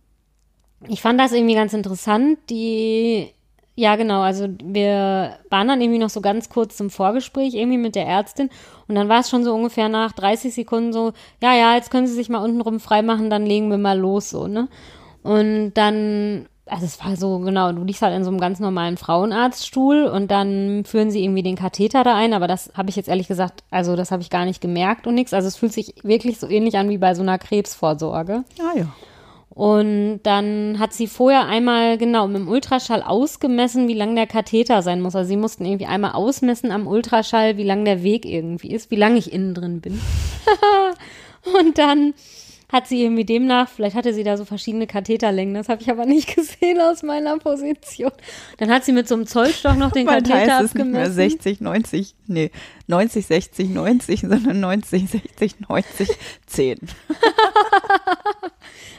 [0.87, 2.37] ich fand das irgendwie ganz interessant.
[2.49, 3.33] Die,
[3.75, 7.95] ja genau, also wir waren dann irgendwie noch so ganz kurz zum Vorgespräch irgendwie mit
[7.95, 8.49] der Ärztin.
[8.87, 12.07] Und dann war es schon so ungefähr nach 30 Sekunden so, ja, ja, jetzt können
[12.07, 14.67] Sie sich mal untenrum freimachen, dann legen wir mal los, so, ne?
[15.23, 18.97] Und dann, also es war so, genau, du liegst halt in so einem ganz normalen
[18.97, 23.07] Frauenarztstuhl und dann führen sie irgendwie den Katheter da ein, aber das habe ich jetzt
[23.07, 25.33] ehrlich gesagt, also das habe ich gar nicht gemerkt und nichts.
[25.33, 28.43] Also es fühlt sich wirklich so ähnlich an wie bei so einer Krebsvorsorge.
[28.59, 28.87] Ah ja.
[29.53, 34.81] Und dann hat sie vorher einmal genau mit dem Ultraschall ausgemessen, wie lang der Katheter
[34.81, 35.15] sein muss.
[35.15, 38.95] Also sie mussten irgendwie einmal ausmessen am Ultraschall, wie lang der Weg irgendwie ist, wie
[38.95, 40.01] lange ich innen drin bin.
[41.59, 42.15] und dann
[42.73, 46.05] hat sie irgendwie demnach, vielleicht hatte sie da so verschiedene Katheterlängen, das habe ich aber
[46.05, 48.11] nicht gesehen aus meiner Position.
[48.57, 51.13] Dann hat sie mit so einem Zollstock noch den Katheter heißt es nicht mehr abgemessen.
[51.13, 52.51] 60, 90, nee,
[52.87, 56.09] 90, 60, 90, sondern 90, 60, 90,
[56.47, 56.79] 10.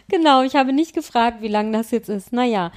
[0.08, 2.32] Genau, ich habe nicht gefragt, wie lang das jetzt ist.
[2.32, 2.70] Naja,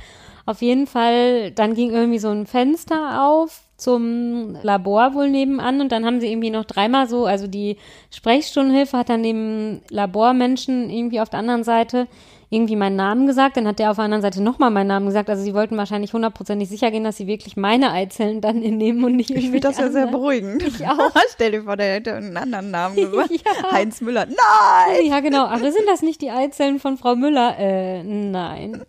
[0.46, 5.92] auf jeden Fall, dann ging irgendwie so ein Fenster auf zum Labor wohl nebenan und
[5.92, 7.78] dann haben sie irgendwie noch dreimal so, also die
[8.12, 12.08] Sprechstundenhilfe hat dann dem Labormenschen irgendwie auf der anderen Seite
[12.50, 15.30] irgendwie meinen Namen gesagt, dann hat der auf der anderen Seite nochmal meinen Namen gesagt.
[15.30, 19.18] Also sie wollten wahrscheinlich hundertprozentig sicher gehen, dass sie wirklich meine Eizellen dann entnehmen und
[19.18, 20.64] nicht Ich finde das ja sehr beruhigend.
[20.64, 21.12] Ich auch.
[21.34, 23.32] Stell dir vor, der hätte einen anderen Namen gesagt.
[23.32, 23.72] Ja.
[23.72, 24.28] Heinz Müller.
[24.28, 25.06] Nein!
[25.06, 25.46] Ja, genau.
[25.46, 27.58] Aber sind das nicht die Eizellen von Frau Müller?
[27.60, 28.82] Äh, nein.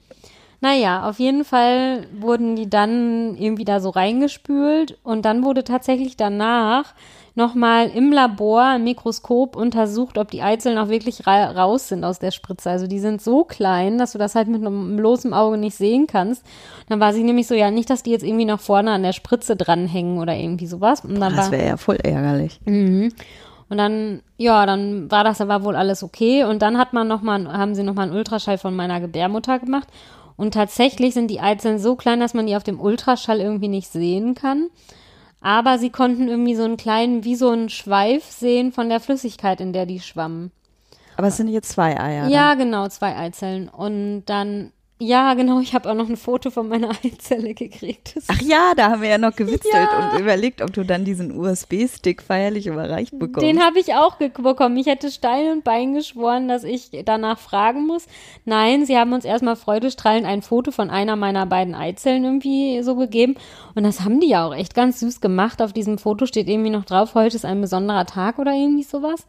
[0.61, 6.17] Naja, auf jeden Fall wurden die dann irgendwie da so reingespült und dann wurde tatsächlich
[6.17, 6.95] danach
[7.39, 12.19] nochmal im Labor im Mikroskop untersucht, ob die Eizellen auch wirklich ra raus sind aus
[12.19, 12.69] der Spritze.
[12.69, 16.09] Also die sind so klein, dass du das halt mit einem bloßen Auge nicht sehen
[16.09, 16.45] kannst.
[16.89, 19.13] dann war sie nämlich so, ja, nicht, dass die jetzt irgendwie noch vorne an der
[19.13, 21.05] Spritze dranhängen oder irgendwie sowas.
[21.05, 22.61] Und dann das wäre ja voll ärgerlich.
[22.65, 23.13] Mhm.
[23.71, 26.45] Und dann, ja, dann war das aber wohl alles okay.
[26.45, 29.89] Und dann hat man noch mal, haben sie nochmal einen Ultraschall von meiner Gebärmutter gemacht.
[30.39, 33.91] Und tatsächlich sind die Eizellen so klein, dass man die auf dem Ultraschall irgendwie nicht
[33.91, 34.69] sehen kann.
[35.41, 39.61] Aber sie konnten irgendwie so einen kleinen, wie so einen Schweif sehen von der Flüssigkeit,
[39.61, 40.53] in der die schwammen.
[41.17, 42.29] Aber es sind jetzt zwei Eier.
[42.29, 42.59] Ja, dann.
[42.59, 43.69] genau, zwei Eizellen.
[43.69, 45.61] Und dann ja, genau.
[45.61, 48.17] Ich habe auch noch ein Foto von meiner Eizelle gekriegt.
[48.17, 50.11] Das Ach ja, da haben wir ja noch gewitzelt ja.
[50.13, 53.43] und überlegt, ob du dann diesen USB-Stick feierlich überreicht bekommst.
[53.43, 54.77] Den habe ich auch bekommen.
[54.77, 58.07] Ich hätte Stein und Bein geschworen, dass ich danach fragen muss.
[58.45, 62.97] Nein, sie haben uns erstmal freudestrahlend ein Foto von einer meiner beiden Eizellen irgendwie so
[62.97, 63.37] gegeben.
[63.77, 65.63] Und das haben die ja auch echt ganz süß gemacht.
[65.63, 69.27] Auf diesem Foto steht irgendwie noch drauf, heute ist ein besonderer Tag oder irgendwie sowas.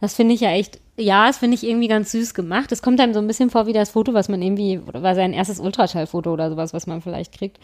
[0.00, 2.72] Das finde ich ja echt, ja, das finde ich irgendwie ganz süß gemacht.
[2.72, 5.14] Es kommt einem so ein bisschen vor wie das Foto, was man irgendwie, oder war
[5.14, 7.58] sein erstes Ultraschallfoto oder sowas, was man vielleicht kriegt.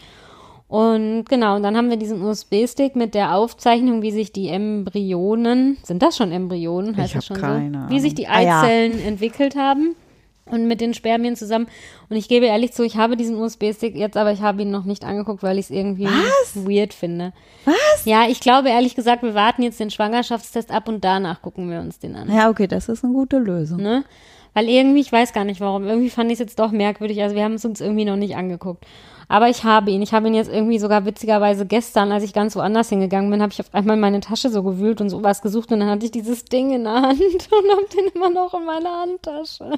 [0.67, 5.77] Und genau, und dann haben wir diesen USB-Stick mit der Aufzeichnung, wie sich die Embryonen,
[5.83, 7.89] sind das schon Embryonen, heißt ich das schon keine so?
[7.89, 9.07] Wie sich die Eizellen ah, ja.
[9.07, 9.95] entwickelt haben
[10.51, 11.67] und mit den Spermien zusammen.
[12.09, 14.85] Und ich gebe ehrlich zu, ich habe diesen USB-Stick jetzt, aber ich habe ihn noch
[14.85, 16.55] nicht angeguckt, weil ich es irgendwie Was?
[16.55, 17.33] weird finde.
[17.65, 18.05] Was?
[18.05, 21.79] Ja, ich glaube ehrlich gesagt, wir warten jetzt den Schwangerschaftstest ab und danach gucken wir
[21.79, 22.33] uns den an.
[22.33, 23.81] Ja, okay, das ist eine gute Lösung.
[23.81, 24.03] Ne?
[24.53, 27.21] Weil irgendwie, ich weiß gar nicht warum, irgendwie fand ich es jetzt doch merkwürdig.
[27.21, 28.85] Also wir haben es uns irgendwie noch nicht angeguckt.
[29.29, 30.01] Aber ich habe ihn.
[30.01, 33.51] Ich habe ihn jetzt irgendwie sogar witzigerweise gestern, als ich ganz woanders hingegangen bin, habe
[33.51, 36.45] ich auf einmal meine Tasche so gewühlt und sowas gesucht und dann hatte ich dieses
[36.45, 39.77] Ding in der Hand und habe den immer noch in meiner Handtasche.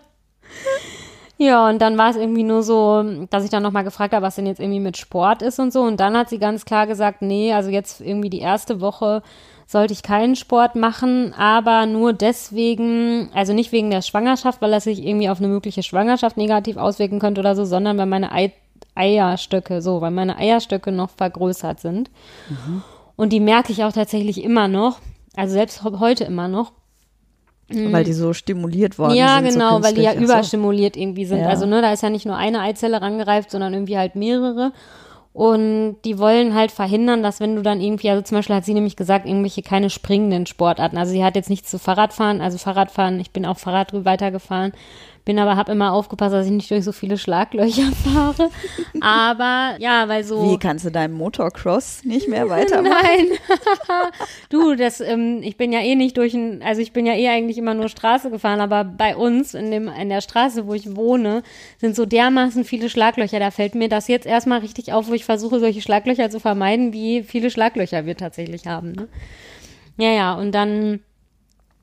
[1.38, 4.36] Ja, und dann war es irgendwie nur so, dass ich dann nochmal gefragt habe, was
[4.36, 5.82] denn jetzt irgendwie mit Sport ist und so.
[5.84, 9.24] Und dann hat sie ganz klar gesagt, nee, also jetzt irgendwie die erste Woche
[9.66, 14.84] sollte ich keinen Sport machen, aber nur deswegen, also nicht wegen der Schwangerschaft, weil das
[14.84, 18.52] sich irgendwie auf eine mögliche Schwangerschaft negativ auswirken könnte oder so, sondern weil meine Ei
[18.96, 22.10] Eierstöcke, so, weil meine Eierstöcke noch vergrößert sind.
[22.50, 22.82] Mhm.
[23.16, 25.00] Und die merke ich auch tatsächlich immer noch,
[25.38, 26.74] also selbst heute immer noch.
[27.72, 29.46] Weil die so stimuliert worden ja, sind.
[29.46, 31.40] Ja, genau, so weil die ja überstimuliert irgendwie sind.
[31.40, 31.50] Ja.
[31.50, 34.72] Also, ne, da ist ja nicht nur eine Eizelle rangereift, sondern irgendwie halt mehrere.
[35.32, 38.74] Und die wollen halt verhindern, dass wenn du dann irgendwie, also zum Beispiel hat sie
[38.74, 40.98] nämlich gesagt, irgendwelche keine springenden Sportarten.
[40.98, 44.74] Also sie hat jetzt nichts zu Fahrradfahren, also Fahrradfahren, ich bin auch Fahrrad weitergefahren,
[45.30, 48.50] bin aber, habe immer aufgepasst, dass ich nicht durch so viele Schlaglöcher fahre.
[49.00, 50.42] aber ja, weil so.
[50.42, 52.98] Wie kannst du deinem Motocross nicht mehr weitermachen?
[53.04, 53.28] Nein.
[54.50, 57.28] du, das, ähm, ich bin ja eh nicht durch ein, also ich bin ja eh
[57.28, 60.96] eigentlich immer nur Straße gefahren, aber bei uns in dem, in der Straße, wo ich
[60.96, 61.44] wohne,
[61.78, 63.38] sind so dermaßen viele Schlaglöcher.
[63.40, 66.92] Da fällt mir das jetzt erstmal richtig auf, wo ich versuche, solche Schlaglöcher zu vermeiden,
[66.92, 68.94] wie viele Schlaglöcher wir tatsächlich haben.
[68.94, 69.08] Ne?
[69.98, 71.02] Ja, ja, und dann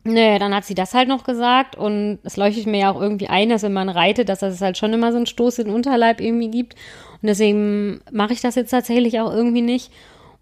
[0.07, 3.27] Nee, dann hat sie das halt noch gesagt und es leuchtet mir ja auch irgendwie
[3.27, 5.75] ein, dass wenn man reitet, dass es halt schon immer so einen Stoß in den
[5.75, 6.75] Unterleib irgendwie gibt.
[7.21, 9.91] Und deswegen mache ich das jetzt tatsächlich auch irgendwie nicht.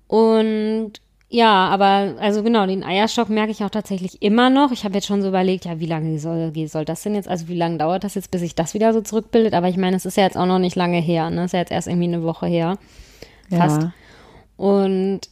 [0.07, 0.92] Und
[1.31, 4.70] ja, aber also genau, den Eierstock merke ich auch tatsächlich immer noch.
[4.70, 7.48] Ich habe jetzt schon so überlegt, ja, wie lange soll, soll das denn jetzt, also
[7.48, 9.55] wie lange dauert das jetzt, bis sich das wieder so zurückbildet?
[9.55, 11.40] Aber ich meine, es ist ja jetzt auch noch nicht lange her, ne?
[11.40, 12.77] Es ist ja jetzt erst irgendwie eine Woche her.
[13.50, 13.83] Fast.
[13.83, 13.92] Ja.
[14.57, 15.22] Und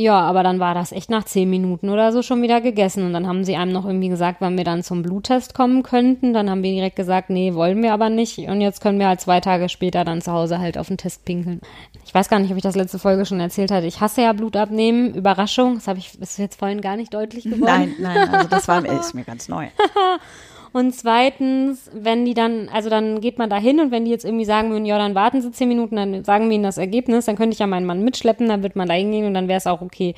[0.00, 3.04] ja, aber dann war das echt nach zehn Minuten oder so schon wieder gegessen.
[3.04, 6.32] Und dann haben sie einem noch irgendwie gesagt, wann wir dann zum Bluttest kommen könnten.
[6.32, 8.38] Dann haben wir direkt gesagt, nee, wollen wir aber nicht.
[8.38, 11.26] Und jetzt können wir halt zwei Tage später dann zu Hause halt auf den Test
[11.26, 11.60] pinkeln.
[12.06, 13.86] Ich weiß gar nicht, ob ich das letzte Folge schon erzählt hatte.
[13.86, 15.14] Ich hasse ja Blut abnehmen.
[15.14, 15.74] Überraschung.
[15.74, 17.60] Das habe ich, ist jetzt vorhin gar nicht deutlich geworden.
[17.64, 19.68] Nein, nein, also das war ist mir ganz neu.
[20.72, 24.24] Und zweitens, wenn die dann, also dann geht man da hin und wenn die jetzt
[24.24, 27.24] irgendwie sagen würden, ja, dann warten sie zehn Minuten, dann sagen wir ihnen das Ergebnis,
[27.24, 29.58] dann könnte ich ja meinen Mann mitschleppen, dann wird man da hingehen und dann wäre
[29.58, 30.14] es auch okay.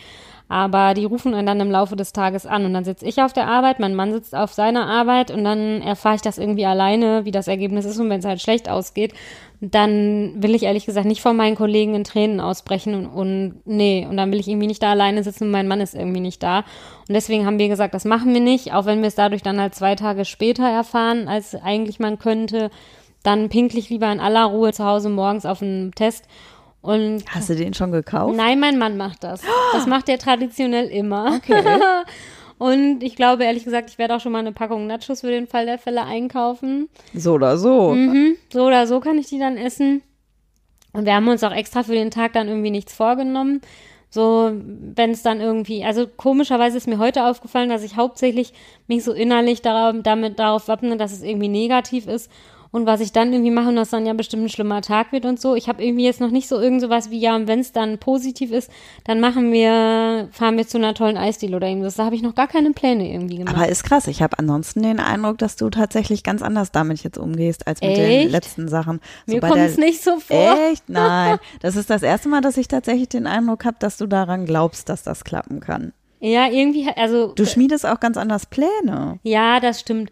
[0.52, 3.46] Aber die rufen dann im Laufe des Tages an und dann sitze ich auf der
[3.46, 7.30] Arbeit, mein Mann sitzt auf seiner Arbeit und dann erfahre ich das irgendwie alleine, wie
[7.30, 9.14] das Ergebnis ist und wenn es halt schlecht ausgeht,
[9.62, 14.06] dann will ich ehrlich gesagt nicht von meinen Kollegen in Tränen ausbrechen und, und nee,
[14.06, 16.42] und dann will ich irgendwie nicht da alleine sitzen und mein Mann ist irgendwie nicht
[16.42, 16.58] da.
[17.08, 19.58] Und deswegen haben wir gesagt, das machen wir nicht, auch wenn wir es dadurch dann
[19.58, 22.70] halt zwei Tage später erfahren, als eigentlich man könnte.
[23.22, 26.26] Dann pinklich lieber in aller Ruhe zu Hause morgens auf einen Test
[26.82, 28.36] und Hast du den schon gekauft?
[28.36, 29.40] Nein, mein Mann macht das.
[29.72, 31.36] Das macht er traditionell immer.
[31.36, 31.62] Okay.
[32.58, 35.48] Und ich glaube, ehrlich gesagt, ich werde auch schon mal eine Packung Nachos für den
[35.48, 36.88] Fall der Fälle einkaufen.
[37.12, 37.90] So oder so.
[37.90, 38.36] Mhm.
[38.52, 40.02] So oder so kann ich die dann essen.
[40.92, 43.62] Und wir haben uns auch extra für den Tag dann irgendwie nichts vorgenommen.
[44.10, 48.52] So, wenn es dann irgendwie, also komischerweise ist mir heute aufgefallen, dass ich hauptsächlich
[48.86, 52.30] mich so innerlich darauf, damit darauf wappne, dass es irgendwie negativ ist
[52.72, 55.26] und was ich dann irgendwie mache und das dann ja bestimmt ein schlimmer Tag wird
[55.26, 55.54] und so.
[55.54, 57.98] Ich habe irgendwie jetzt noch nicht so irgend sowas wie, ja, und wenn es dann
[57.98, 58.70] positiv ist,
[59.04, 61.96] dann machen wir, fahren wir zu einer tollen Eisdiele oder irgendwas.
[61.96, 63.54] Da habe ich noch gar keine Pläne irgendwie gemacht.
[63.54, 64.06] Aber ist krass.
[64.06, 67.90] Ich habe ansonsten den Eindruck, dass du tatsächlich ganz anders damit jetzt umgehst als mit
[67.90, 68.00] Echt?
[68.00, 69.00] den letzten Sachen.
[69.26, 70.56] Mir bei kommt es nicht so vor.
[70.70, 70.88] Echt?
[70.88, 71.38] Nein.
[71.60, 74.88] Das ist das erste Mal, dass ich tatsächlich den Eindruck habe, dass du daran glaubst,
[74.88, 75.92] dass das klappen kann.
[76.24, 77.32] Ja, irgendwie, also.
[77.34, 79.18] Du schmiedest auch ganz anders Pläne.
[79.24, 80.10] Ja, das stimmt.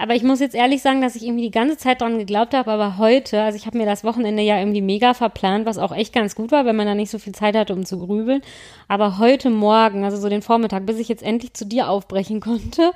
[0.00, 2.70] Aber ich muss jetzt ehrlich sagen, dass ich irgendwie die ganze Zeit dran geglaubt habe,
[2.70, 6.14] aber heute, also ich habe mir das Wochenende ja irgendwie mega verplant, was auch echt
[6.14, 8.40] ganz gut war, wenn man da nicht so viel Zeit hatte, um zu grübeln.
[8.88, 12.92] Aber heute Morgen, also so den Vormittag, bis ich jetzt endlich zu dir aufbrechen konnte,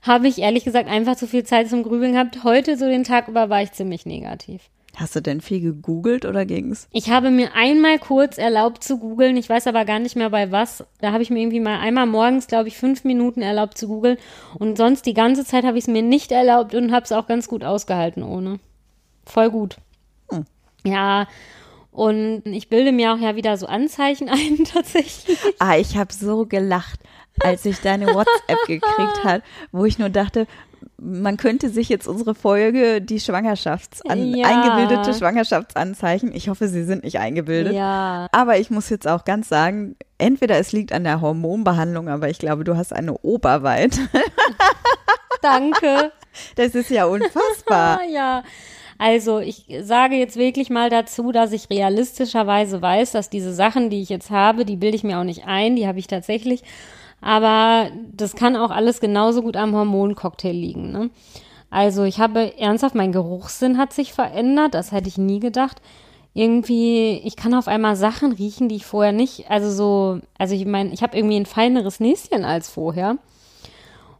[0.00, 2.42] habe ich ehrlich gesagt einfach zu viel Zeit zum Grübeln gehabt.
[2.42, 4.62] Heute, so den Tag über, war ich ziemlich negativ.
[4.96, 6.88] Hast du denn viel gegoogelt oder ging's?
[6.90, 10.50] Ich habe mir einmal kurz erlaubt zu googeln, ich weiß aber gar nicht mehr bei
[10.50, 10.84] was.
[11.02, 14.16] Da habe ich mir irgendwie mal einmal morgens, glaube ich, fünf Minuten erlaubt zu googeln.
[14.58, 17.26] Und sonst die ganze Zeit habe ich es mir nicht erlaubt und habe es auch
[17.26, 18.58] ganz gut ausgehalten ohne.
[19.26, 19.76] Voll gut.
[20.30, 20.46] Hm.
[20.82, 21.26] Ja,
[21.90, 25.38] und ich bilde mir auch ja wieder so Anzeichen ein tatsächlich.
[25.58, 27.00] Ah, ich habe so gelacht,
[27.40, 30.46] als ich deine WhatsApp gekriegt hat, wo ich nur dachte,
[30.98, 34.46] man könnte sich jetzt unsere Folge die Schwangerschaftsan Ja.
[34.48, 36.34] eingebildete Schwangerschaftsanzeichen.
[36.34, 37.74] Ich hoffe, sie sind nicht eingebildet.
[37.74, 38.28] Ja.
[38.32, 42.38] Aber ich muss jetzt auch ganz sagen, entweder es liegt an der Hormonbehandlung, aber ich
[42.38, 44.00] glaube, du hast eine Oberweite.
[45.42, 46.12] Danke.
[46.56, 48.00] Das ist ja unfassbar.
[48.10, 48.42] Ja.
[48.98, 54.00] Also ich sage jetzt wirklich mal dazu, dass ich realistischerweise weiß, dass diese Sachen, die
[54.00, 56.62] ich jetzt habe, die bilde ich mir auch nicht ein, die habe ich tatsächlich.
[57.26, 60.92] Aber das kann auch alles genauso gut am Hormoncocktail liegen.
[60.92, 61.10] Ne?
[61.70, 65.82] Also ich habe ernsthaft, mein Geruchssinn hat sich verändert, das hätte ich nie gedacht.
[66.34, 70.66] Irgendwie, ich kann auf einmal Sachen riechen, die ich vorher nicht, also so, also ich
[70.66, 73.16] meine, ich habe irgendwie ein feineres Näschen als vorher.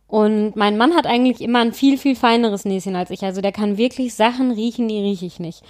[0.09, 3.23] Und mein Mann hat eigentlich immer ein viel, viel feineres Näschen als ich.
[3.23, 5.63] Also der kann wirklich Sachen riechen, die rieche ich nicht.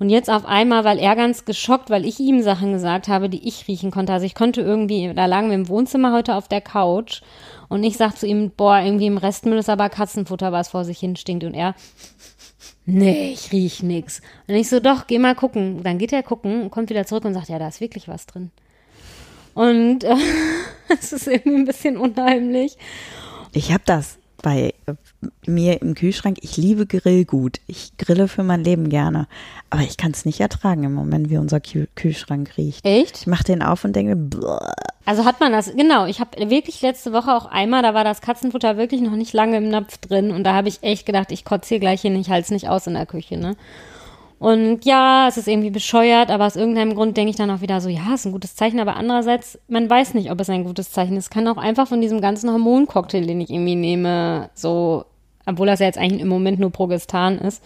[0.00, 3.46] Und jetzt auf einmal, weil er ganz geschockt, weil ich ihm Sachen gesagt habe, die
[3.46, 4.14] ich riechen konnte.
[4.14, 7.20] Also ich konnte irgendwie, da lagen wir im Wohnzimmer heute auf der Couch
[7.68, 10.98] und ich sag zu ihm, boah, irgendwie im Restmüll ist aber Katzenfutter, was vor sich
[10.98, 11.44] hin stinkt.
[11.44, 11.74] Und er,
[12.86, 14.22] nee, ich riech nix.
[14.48, 15.82] Und ich so, doch, geh mal gucken.
[15.82, 18.50] Dann geht er gucken kommt wieder zurück und sagt, ja, da ist wirklich was drin.
[19.52, 20.16] Und äh,
[20.88, 22.78] es ist irgendwie ein bisschen unheimlich.
[23.52, 24.94] Ich habe das bei äh,
[25.46, 26.38] mir im Kühlschrank.
[26.42, 27.60] Ich liebe Grillgut.
[27.66, 29.26] Ich grille für mein Leben gerne.
[29.70, 32.84] Aber ich kann es nicht ertragen im Moment, wie unser Kühl Kühlschrank riecht.
[32.84, 33.18] Echt?
[33.20, 34.46] Ich mache den auf und denke, bleh.
[35.06, 38.20] Also hat man das, genau, ich habe wirklich letzte Woche auch einmal, da war das
[38.20, 41.44] Katzenfutter wirklich noch nicht lange im Napf drin und da habe ich echt gedacht, ich
[41.44, 43.56] kotze hier gleich hin, ich halte es nicht aus in der Küche, ne?
[44.40, 47.78] Und ja, es ist irgendwie bescheuert, aber aus irgendeinem Grund denke ich dann auch wieder
[47.82, 50.90] so, ja, ist ein gutes Zeichen, aber andererseits, man weiß nicht, ob es ein gutes
[50.90, 51.30] Zeichen ist.
[51.30, 55.04] Kann auch einfach von diesem ganzen Hormoncocktail, den ich irgendwie nehme, so,
[55.44, 57.62] obwohl das ja jetzt eigentlich im Moment nur Progestan ist,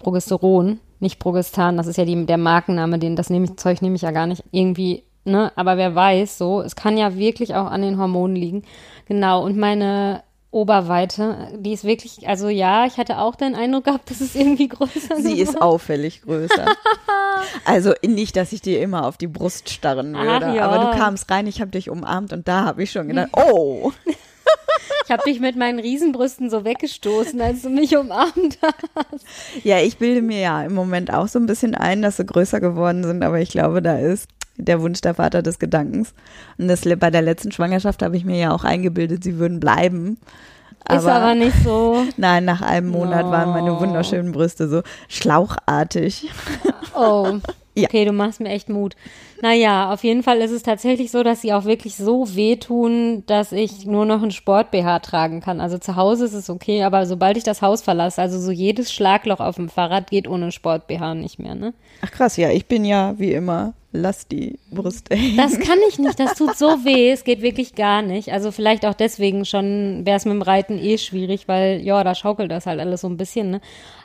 [0.00, 3.96] Progesteron, nicht Progestan, das ist ja die, der Markenname, den, das nehme ich, Zeug nehme
[3.96, 7.70] ich ja gar nicht irgendwie, ne, aber wer weiß, so, es kann ja wirklich auch
[7.70, 8.64] an den Hormonen liegen.
[9.08, 14.10] Genau, und meine Oberweite, die ist wirklich, also ja, ich hatte auch den Eindruck gehabt,
[14.10, 16.66] dass es irgendwie größer Sie ist auffällig größer.
[17.64, 20.68] also nicht, dass ich dir immer auf die Brust starren Ach würde, ja.
[20.68, 23.92] aber du kamst rein, ich habe dich umarmt und da habe ich schon gedacht, oh,
[25.04, 29.24] Ich habe dich mit meinen Riesenbrüsten so weggestoßen, als du mich umarmt hast.
[29.64, 32.60] ja, ich bilde mir ja im Moment auch so ein bisschen ein, dass sie größer
[32.60, 34.28] geworden sind, aber ich glaube, da ist
[34.64, 36.14] der Wunsch der Vater des Gedankens.
[36.58, 40.18] Und das, bei der letzten Schwangerschaft habe ich mir ja auch eingebildet, sie würden bleiben.
[40.90, 42.02] ist aber nicht so.
[42.16, 43.80] Nein, nach einem Monat waren meine No.
[43.80, 46.28] wunderschönen Brüste so schlauchartig.
[46.94, 47.38] Oh.
[47.74, 47.88] Ja.
[47.88, 48.96] Okay, du machst mir echt Mut.
[49.40, 53.50] Naja, auf jeden Fall ist es tatsächlich so, dass sie auch wirklich so wehtun, dass
[53.50, 55.58] ich nur noch einen Sport-BH tragen kann.
[55.58, 58.92] Also zu Hause ist es okay, aber sobald ich das Haus verlasse, also so jedes
[58.92, 61.72] Schlagloch auf dem Fahrrad geht ohne Sport-BH nicht mehr, ne?
[62.02, 65.36] Ach krass, ja, ich bin ja wie immer, lass die Brüste hängen.
[65.36, 68.32] Das kann ich nicht, das tut so weh, es geht wirklich gar nicht.
[68.32, 72.14] Also vielleicht auch deswegen schon wäre es mit dem Reiten eh schwierig, weil ja, da
[72.14, 73.60] schaukelt das halt alles so ein bisschen, ne?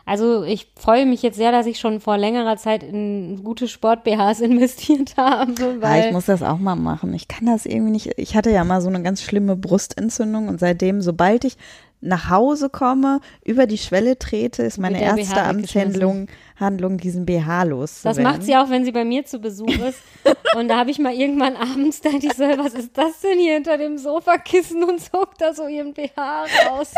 [0.06, 4.39] Also ich freue mich jetzt sehr, dass ich schon vor längerer Zeit in gute Sport-BHs
[4.41, 7.13] investiert habe, Ja, weil ich muss das auch mal machen.
[7.13, 8.12] Ich kann das irgendwie nicht.
[8.17, 11.58] Ich hatte ja mal so eine ganz schlimme Brustentzündung und seitdem, sobald ich
[11.99, 16.27] nach Hause komme, über die Schwelle trete, ist meine erste BH Amtshandlung,
[16.60, 18.23] Handlung, diesen BH Das loszuwerden.
[18.23, 19.99] macht sie auch, wenn sie bei mir zu Besuch ist.
[20.55, 23.55] Und da habe ich mal irgendwann abends da die so, was ist das denn hier
[23.55, 26.93] hinter dem Sofakissen und zog da so ihren BH raus.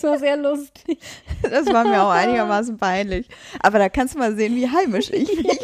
[0.00, 0.98] Das war sehr lustig.
[1.42, 3.26] Das war mir auch einigermaßen peinlich.
[3.60, 5.46] Aber da kannst du mal sehen, wie heimisch ich bin.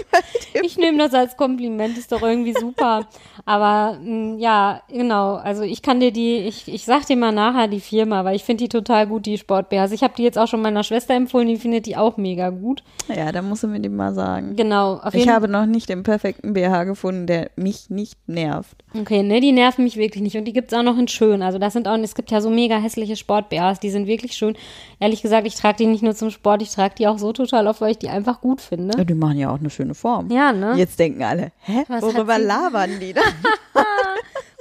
[0.62, 3.07] Ich nehme das als Kompliment, ist doch irgendwie super.
[3.44, 5.35] Aber mh, ja, genau.
[5.35, 8.44] Also ich kann dir die, ich, ich sag dir mal nachher die Firma, weil ich
[8.44, 9.92] finde die total gut, die Sport-BHs.
[9.92, 12.83] Ich habe die jetzt auch schon meiner Schwester empfohlen, die findet die auch mega gut.
[13.14, 14.57] Ja, da musst du mir die mal sagen.
[14.57, 15.01] Genau.
[15.12, 18.77] Ich habe noch nicht den perfekten BH gefunden, der mich nicht nervt.
[18.99, 20.37] Okay, ne, die nerven mich wirklich nicht.
[20.37, 21.42] Und die gibt's auch noch in schön.
[21.42, 24.57] Also das sind auch, es gibt ja so mega hässliche Sport-BHs, die sind wirklich schön.
[25.01, 27.67] Ehrlich gesagt, ich trage die nicht nur zum Sport, ich trage die auch so total
[27.67, 28.97] oft, weil ich die einfach gut finde.
[28.97, 30.31] Ja, die machen ja auch eine schöne Form.
[30.31, 30.75] Ja, ne?
[30.77, 33.21] Jetzt denken alle, hä, Was worüber labern die da?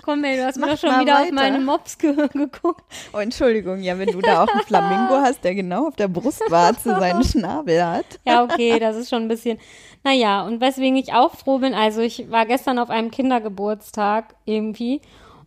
[0.04, 1.34] Komm, ey, du hast mir Mach doch schon wieder auf weiter.
[1.34, 2.84] meine Mops ge geguckt.
[3.14, 6.90] Oh, Entschuldigung, ja, wenn du da auch einen Flamingo hast, der genau auf der Brustwarze
[7.00, 8.06] seinen Schnabel hat.
[8.26, 9.60] Ja, okay, das ist schon ein bisschen.
[10.04, 15.00] Naja, und weswegen ich auch froh bin, also ich war gestern auf einem Kindergeburtstag irgendwie.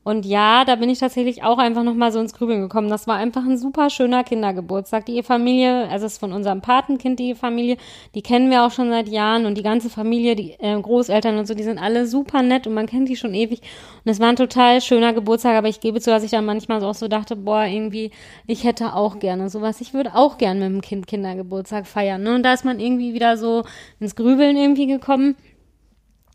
[0.06, 2.88] Und ja, da bin ich tatsächlich auch einfach nochmal so ins Grübeln gekommen.
[2.88, 5.04] Das war einfach ein super schöner Kindergeburtstag.
[5.06, 7.76] Die Familie, also es ist von unserem Patenkind die Familie,
[8.14, 11.48] die kennen wir auch schon seit Jahren und die ganze Familie, die äh, Großeltern und
[11.48, 13.62] so, die sind alle super nett und man kennt die schon ewig.
[14.04, 16.84] Und es war ein total schöner Geburtstag, aber ich gebe zu, dass ich dann manchmal
[16.84, 18.12] auch so dachte, boah, irgendwie,
[18.46, 19.80] ich hätte auch gerne sowas.
[19.80, 22.22] Ich würde auch gerne mit dem Kind Kindergeburtstag feiern.
[22.22, 22.36] Ne?
[22.36, 23.64] Und da ist man irgendwie wieder so
[23.98, 25.34] ins Grübeln irgendwie gekommen.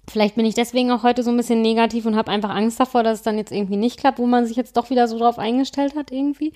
[0.09, 3.03] Vielleicht bin ich deswegen auch heute so ein bisschen negativ und habe einfach Angst davor,
[3.03, 5.37] dass es dann jetzt irgendwie nicht klappt, wo man sich jetzt doch wieder so drauf
[5.39, 6.53] eingestellt hat irgendwie.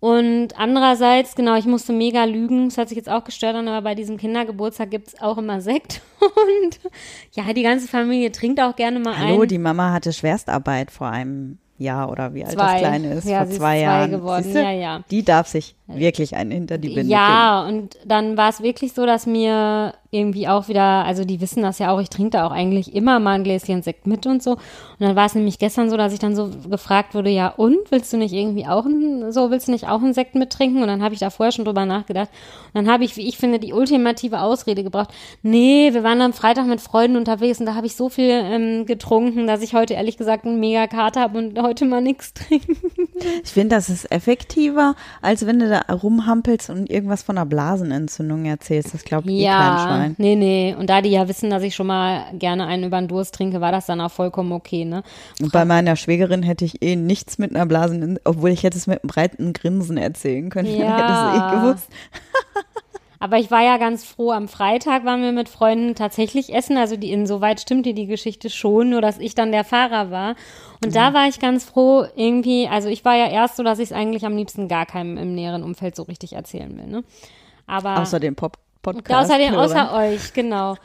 [0.00, 2.68] Und andererseits, genau, ich musste mega lügen.
[2.68, 6.02] Das hat sich jetzt auch gestört an, aber bei diesem Kindergeburtstag gibt's auch immer Sekt.
[6.20, 6.78] Und
[7.32, 9.48] ja, die ganze Familie trinkt auch gerne mal Hallo, ein.
[9.48, 12.72] die Mama hatte Schwerstarbeit vor einem Jahr oder wie alt Zwei.
[12.72, 14.10] das Kleine ist, Ja, vor zwei zwei Jahren.
[14.10, 14.44] geworden.
[14.44, 14.60] Siehste?
[14.60, 15.00] Ja, ja.
[15.10, 19.04] Die darf sich wirklich einen hinter die Binde Ja, und dann war es wirklich so,
[19.04, 22.52] dass mir irgendwie auch wieder, also die wissen das ja auch, ich trinke da auch
[22.52, 24.52] eigentlich immer mal ein Gläschen Sekt mit und so.
[24.52, 24.60] Und
[25.00, 28.12] dann war es nämlich gestern so, dass ich dann so gefragt wurde, ja und, willst
[28.12, 30.82] du nicht irgendwie auch ein, so, willst du nicht auch einen Sekt mittrinken?
[30.82, 32.30] Und dann habe ich da vorher schon drüber nachgedacht.
[32.72, 35.12] Und dann habe ich, wie ich finde, die ultimative Ausrede gebracht.
[35.42, 38.86] Nee, wir waren am Freitag mit Freunden unterwegs und da habe ich so viel ähm,
[38.86, 42.76] getrunken, dass ich heute ehrlich gesagt einen mega Kater habe und heute mal nichts trinke.
[43.42, 48.44] Ich finde, das ist effektiver, als wenn du da rumhampelst und irgendwas von einer Blasenentzündung
[48.44, 48.94] erzählst.
[48.94, 50.14] Das glaubt eh kein Ja, Schwein.
[50.18, 50.74] nee, nee.
[50.78, 53.60] Und da die ja wissen, dass ich schon mal gerne einen über den Durst trinke,
[53.60, 55.02] war das dann auch vollkommen okay, ne?
[55.42, 58.86] Und bei meiner Schwägerin hätte ich eh nichts mit einer Blasen, obwohl ich hätte es
[58.86, 60.68] mit einem breiten Grinsen erzählen können.
[60.74, 60.96] Ich Ja.
[60.96, 61.88] hätte es eh gewusst.
[63.20, 64.32] Aber ich war ja ganz froh.
[64.32, 66.76] Am Freitag waren wir mit Freunden tatsächlich essen.
[66.76, 70.34] Also die, insoweit stimmte die Geschichte schon, nur dass ich dann der Fahrer war.
[70.84, 73.90] Und da war ich ganz froh, irgendwie, also ich war ja erst so, dass ich
[73.90, 77.04] es eigentlich am liebsten gar keinem im näheren Umfeld so richtig erzählen will, ne?
[77.66, 78.00] Aber.
[78.00, 79.24] Außer den Pop Podcast.
[79.30, 80.76] Außerdem, außer euch, genau.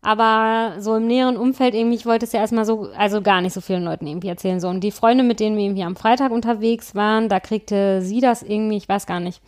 [0.00, 3.52] Aber so im näheren Umfeld irgendwie, ich wollte es ja erstmal so, also gar nicht
[3.52, 4.58] so vielen Leuten irgendwie erzählen.
[4.58, 4.68] So.
[4.68, 8.42] Und die Freunde, mit denen wir irgendwie am Freitag unterwegs waren, da kriegte sie das
[8.42, 9.40] irgendwie, ich weiß gar nicht.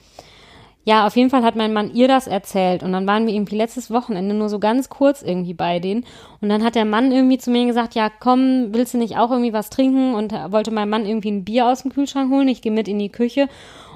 [0.87, 2.83] Ja, auf jeden Fall hat mein Mann ihr das erzählt.
[2.83, 6.05] Und dann waren wir irgendwie letztes Wochenende nur so ganz kurz irgendwie bei denen.
[6.42, 9.31] Und dann hat der Mann irgendwie zu mir gesagt, ja, komm, willst du nicht auch
[9.31, 10.14] irgendwie was trinken?
[10.14, 12.49] Und wollte mein Mann irgendwie ein Bier aus dem Kühlschrank holen.
[12.49, 13.49] Ich gehe mit in die Küche.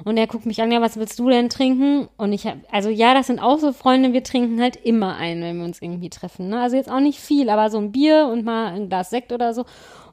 [0.03, 2.07] Und er guckt mich an, ja, was willst du denn trinken?
[2.17, 5.41] Und ich hab, also ja, das sind auch so Freunde, wir trinken halt immer ein,
[5.41, 6.49] wenn wir uns irgendwie treffen.
[6.49, 6.59] Ne?
[6.59, 9.53] Also jetzt auch nicht viel, aber so ein Bier und mal ein Glas Sekt oder
[9.53, 9.65] so.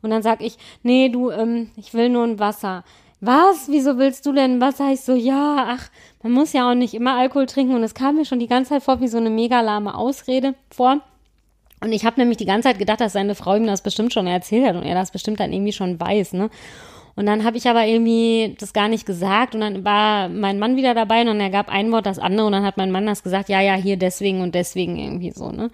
[0.03, 2.85] Und dann sag ich, nee, du, ähm, ich will nur ein Wasser.
[3.27, 3.69] Was?
[3.69, 4.93] Wieso willst du denn Wasser?
[4.93, 5.89] Ich so, ja, ach,
[6.23, 7.75] man muss ja auch nicht immer Alkohol trinken.
[7.75, 10.55] Und es kam mir schon die ganze Zeit vor wie so eine mega lahme Ausrede
[10.71, 11.01] vor.
[11.81, 14.29] Und ich habe nämlich die ganze Zeit gedacht, dass seine Frau ihm das bestimmt schon
[14.29, 16.51] erzählt hat und er das bestimmt dann irgendwie schon weiß, ne?
[17.17, 20.77] Und dann habe ich aber irgendwie das gar nicht gesagt und dann war mein Mann
[20.77, 23.07] wieder dabei und dann er gab ein Wort das andere und dann hat mein Mann
[23.07, 25.71] das gesagt, ja, ja, hier deswegen und deswegen irgendwie so, ne?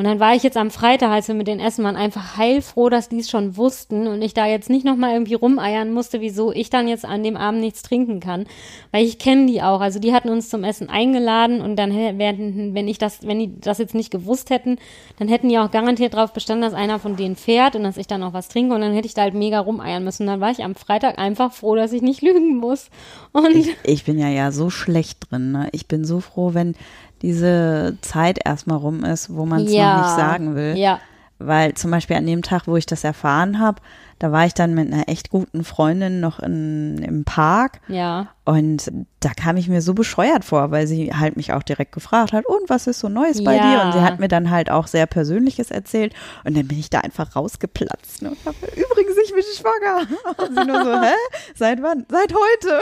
[0.00, 2.88] Und dann war ich jetzt am Freitag, als wir mit den Essen waren, einfach heilfroh,
[2.88, 6.52] dass die es schon wussten und ich da jetzt nicht nochmal irgendwie rumeiern musste, wieso
[6.52, 8.46] ich dann jetzt an dem Abend nichts trinken kann.
[8.92, 9.82] Weil ich kenne die auch.
[9.82, 13.60] Also die hatten uns zum Essen eingeladen und dann werden, wenn ich das, wenn die
[13.60, 14.78] das jetzt nicht gewusst hätten,
[15.18, 18.06] dann hätten die auch garantiert darauf bestanden, dass einer von denen fährt und dass ich
[18.06, 20.22] dann auch was trinke und dann hätte ich da halt mega rumeiern müssen.
[20.22, 22.88] Und dann war ich am Freitag einfach froh, dass ich nicht lügen muss.
[23.32, 25.52] Und Ich, ich bin ja ja so schlecht drin.
[25.52, 25.68] Ne?
[25.72, 26.74] Ich bin so froh, wenn
[27.22, 29.96] diese Zeit erstmal rum ist, wo man es Ja.
[29.96, 30.76] noch nicht sagen will.
[30.76, 31.00] Ja.
[31.38, 33.80] Weil zum Beispiel an dem Tag, wo ich das erfahren habe,
[34.20, 38.28] da war ich dann mit einer echt guten Freundin noch in, im Park ja.
[38.44, 42.32] und da kam ich mir so bescheuert vor, weil sie halt mich auch direkt gefragt
[42.32, 43.62] hat, und was ist so Neues bei Ja.
[43.62, 43.84] dir?
[43.84, 47.00] Und sie hat mir dann halt auch sehr Persönliches erzählt und dann bin ich da
[47.00, 50.06] einfach rausgeplatzt ne, und habe, übrigens, ich bin schwanger.
[50.38, 51.14] Und sie nur so, hä?
[51.54, 52.06] Seit wann?
[52.08, 52.80] Seit heute.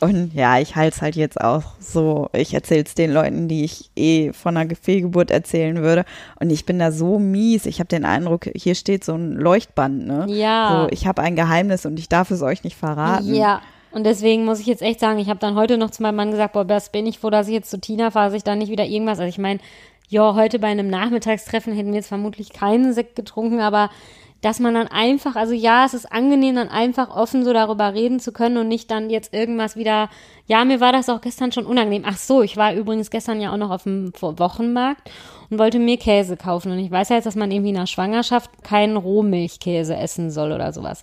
[0.00, 3.64] und ja, ich halte es halt jetzt auch so, ich erzähle es den Leuten, die
[3.64, 6.04] ich eh von einer Fehlgeburt erzählen würde
[6.40, 7.66] und ich bin da so mies.
[7.66, 10.26] Ich habe den Eindruck, hier steht so ein Leuchtband, ne?
[10.28, 10.82] Ja.
[10.82, 13.34] So, ich habe ein Geheimnis und ich darf es euch nicht verraten.
[13.34, 13.60] Ja.
[13.90, 16.30] und deswegen muss ich jetzt echt sagen, ich habe dann heute noch zu meinem Mann
[16.30, 18.58] gesagt, boah, das bin ich froh, dass ich jetzt zu Tina fahre, dass ich dann
[18.58, 19.60] nicht wieder irgendwas, also ich meine,
[20.08, 23.90] ja, heute bei einem Nachmittagstreffen hätten wir jetzt vermutlich keinen Sekt getrunken, aber
[24.40, 28.20] dass man dann einfach, also ja, es ist angenehm, dann einfach offen so darüber reden
[28.20, 30.08] zu können und nicht dann jetzt irgendwas wieder,
[30.46, 32.04] ja, mir war das auch gestern schon unangenehm.
[32.06, 35.10] Ach so, ich war übrigens gestern ja auch noch auf dem Wochenmarkt
[35.50, 36.70] und wollte mir Käse kaufen.
[36.70, 40.72] Und ich weiß ja jetzt, dass man irgendwie nach Schwangerschaft keinen Rohmilchkäse essen soll oder
[40.72, 41.02] sowas.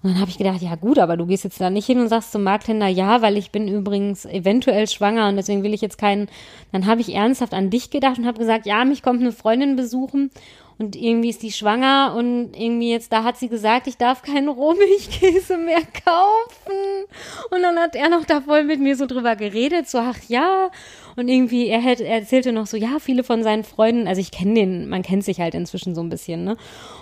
[0.00, 2.08] Und dann habe ich gedacht, ja gut, aber du gehst jetzt da nicht hin und
[2.08, 5.98] sagst zum Markthändler, ja, weil ich bin übrigens eventuell schwanger und deswegen will ich jetzt
[5.98, 6.28] keinen.
[6.70, 9.74] Dann habe ich ernsthaft an dich gedacht und habe gesagt, ja, mich kommt eine Freundin
[9.74, 10.30] besuchen
[10.78, 14.48] und irgendwie ist die schwanger und irgendwie jetzt, da hat sie gesagt, ich darf keinen
[14.48, 17.04] Rohmilchkäse mehr kaufen.
[17.50, 20.70] Und dann hat er noch da voll mit mir so drüber geredet, so, ach ja.
[21.18, 24.30] Und irgendwie, er, hätte, er erzählte noch so, ja, viele von seinen Freunden, also ich
[24.30, 26.52] kenne den, man kennt sich halt inzwischen so ein bisschen, ne?
[26.52, 26.58] Und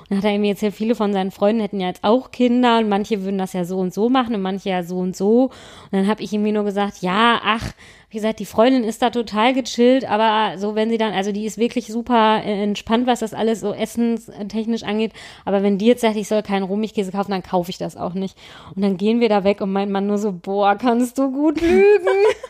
[0.08, 2.88] dann hat er mir erzählt, viele von seinen Freunden hätten ja jetzt auch Kinder und
[2.88, 5.42] manche würden das ja so und so machen und manche ja so und so.
[5.42, 7.74] Und dann habe ich irgendwie nur gesagt, ja, ach,
[8.08, 11.44] wie gesagt, die Freundin ist da total gechillt, aber so wenn sie dann, also die
[11.44, 15.12] ist wirklich super äh, entspannt, was das alles so essenstechnisch angeht.
[15.44, 18.14] Aber wenn die jetzt sagt, ich soll keinen Rohmilchkäse kaufen, dann kaufe ich das auch
[18.14, 18.38] nicht.
[18.74, 21.60] Und dann gehen wir da weg und mein Mann nur so, boah, kannst du gut
[21.60, 22.06] lügen.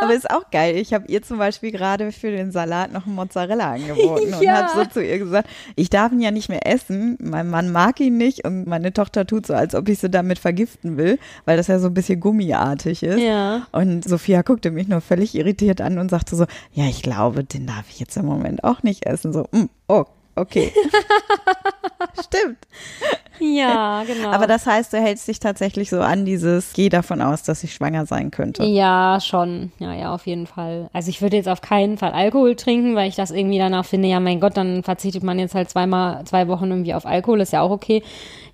[0.00, 0.76] Aber ist auch geil.
[0.76, 4.60] Ich habe ihr zum Beispiel gerade für den Salat noch einen Mozzarella angeboten ja.
[4.60, 7.16] und habe so zu ihr gesagt, ich darf ihn ja nicht mehr essen.
[7.20, 10.38] Mein Mann mag ihn nicht und meine Tochter tut so, als ob ich sie damit
[10.38, 13.20] vergiften will, weil das ja so ein bisschen gummiartig ist.
[13.20, 13.66] Ja.
[13.72, 17.66] Und Sophia guckte mich nur völlig irritiert an und sagte so, ja, ich glaube, den
[17.66, 19.32] darf ich jetzt im Moment auch nicht essen.
[19.32, 20.72] So, mm, oh, okay.
[22.24, 22.58] Stimmt.
[23.40, 24.30] Ja, genau.
[24.30, 27.74] Aber das heißt, du hältst dich tatsächlich so an dieses, geh davon aus, dass ich
[27.74, 28.64] schwanger sein könnte.
[28.64, 29.72] Ja, schon.
[29.78, 30.88] Ja, ja, auf jeden Fall.
[30.92, 34.08] Also ich würde jetzt auf keinen Fall Alkohol trinken, weil ich das irgendwie danach finde,
[34.08, 37.52] ja, mein Gott, dann verzichtet man jetzt halt zweimal, zwei Wochen irgendwie auf Alkohol, ist
[37.52, 38.02] ja auch okay.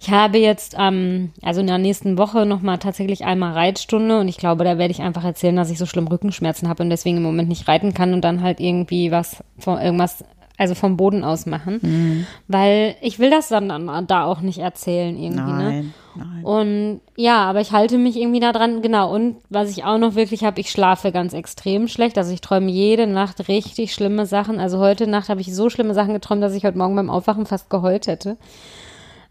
[0.01, 4.37] Ich habe jetzt, ähm, also in der nächsten Woche nochmal tatsächlich einmal Reitstunde und ich
[4.37, 7.23] glaube, da werde ich einfach erzählen, dass ich so schlimm Rückenschmerzen habe und deswegen im
[7.23, 10.25] Moment nicht reiten kann und dann halt irgendwie was, irgendwas
[10.57, 12.27] also vom Boden aus machen, mhm.
[12.47, 13.69] weil ich will das dann,
[14.07, 15.65] da auch nicht erzählen irgendwie, ne?
[15.65, 15.93] nein, ne?
[16.17, 16.45] Nein.
[16.45, 19.13] Und ja, aber ich halte mich irgendwie da dran, genau.
[19.13, 22.17] Und was ich auch noch wirklich habe, ich schlafe ganz extrem schlecht.
[22.19, 24.61] Also ich träume jede Nacht richtig schlimme Sachen.
[24.61, 27.47] Also heute Nacht habe ich so schlimme Sachen geträumt, dass ich heute Morgen beim Aufwachen
[27.47, 28.37] fast geheult hätte.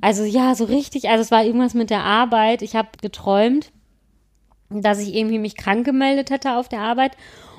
[0.02, 2.62] Also ja, so richtig, also es war irgendwas mit der Arbeit.
[2.62, 3.72] Ich habe geträumt,
[4.70, 7.14] dass ich irgendwie mich krank gemeldet hätte auf der Arbeit.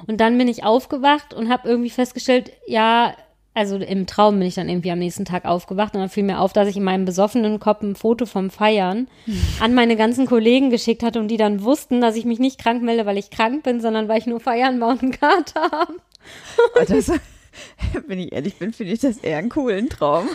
[0.07, 3.15] Und dann bin ich aufgewacht und habe irgendwie festgestellt, ja,
[3.55, 6.41] also im Traum bin ich dann irgendwie am nächsten Tag aufgewacht und dann fiel mir
[6.41, 9.09] auf, dass ich in meinem besoffenen Kopf ein Foto vom Feiern
[9.61, 12.83] an meine ganzen Kollegen geschickt hatte und die dann wussten, dass ich mich nicht krank
[12.83, 15.95] melde, weil ich krank bin, sondern weil ich nur feiern war und einen Kater habe.
[16.89, 17.13] Das,
[18.07, 20.29] wenn ich ehrlich bin, finde ich das eher einen coolen Traum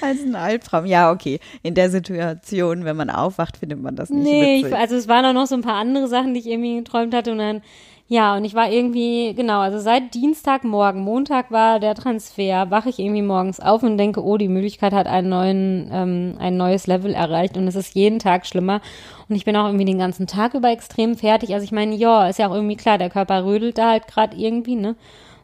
[0.00, 0.86] als einen Albtraum.
[0.86, 1.40] Ja, okay.
[1.62, 4.74] In der Situation, wenn man aufwacht, findet man das nicht nee, witzig.
[4.74, 7.32] also es waren auch noch so ein paar andere Sachen, die ich irgendwie geträumt hatte
[7.32, 7.62] und dann
[8.08, 13.00] ja, und ich war irgendwie, genau, also seit Dienstagmorgen, Montag war der Transfer, wache ich
[13.00, 17.12] irgendwie morgens auf und denke, oh, die Müdigkeit hat einen neuen, ähm, ein neues Level
[17.12, 18.80] erreicht und es ist jeden Tag schlimmer.
[19.28, 21.52] Und ich bin auch irgendwie den ganzen Tag über extrem fertig.
[21.52, 24.36] Also ich meine, ja, ist ja auch irgendwie klar, der Körper rödelt da halt gerade
[24.36, 24.94] irgendwie, ne?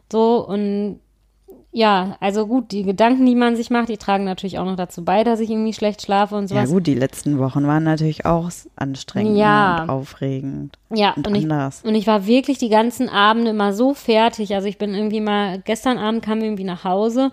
[0.09, 1.01] So, und
[1.75, 5.03] ja, also gut, die Gedanken, die man sich macht, die tragen natürlich auch noch dazu
[5.03, 6.69] bei, dass ich irgendwie schlecht schlafe und sowas.
[6.69, 9.81] Ja gut, die letzten Wochen waren natürlich auch anstrengend ja.
[9.81, 10.77] und aufregend.
[10.91, 11.81] Ja, und, und anders.
[11.81, 14.53] Ich, und ich war wirklich die ganzen Abende immer so fertig.
[14.53, 17.31] Also ich bin irgendwie mal, gestern Abend kam wir irgendwie nach Hause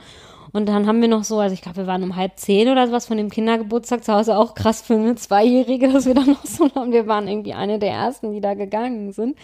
[0.53, 2.86] und dann haben wir noch so, also ich glaube, wir waren um halb zehn oder
[2.86, 6.47] sowas von dem Kindergeburtstag zu Hause, auch krass für eine Zweijährige, dass wir dann noch
[6.47, 6.93] so haben.
[6.93, 9.36] Wir waren irgendwie eine der ersten, die da gegangen sind.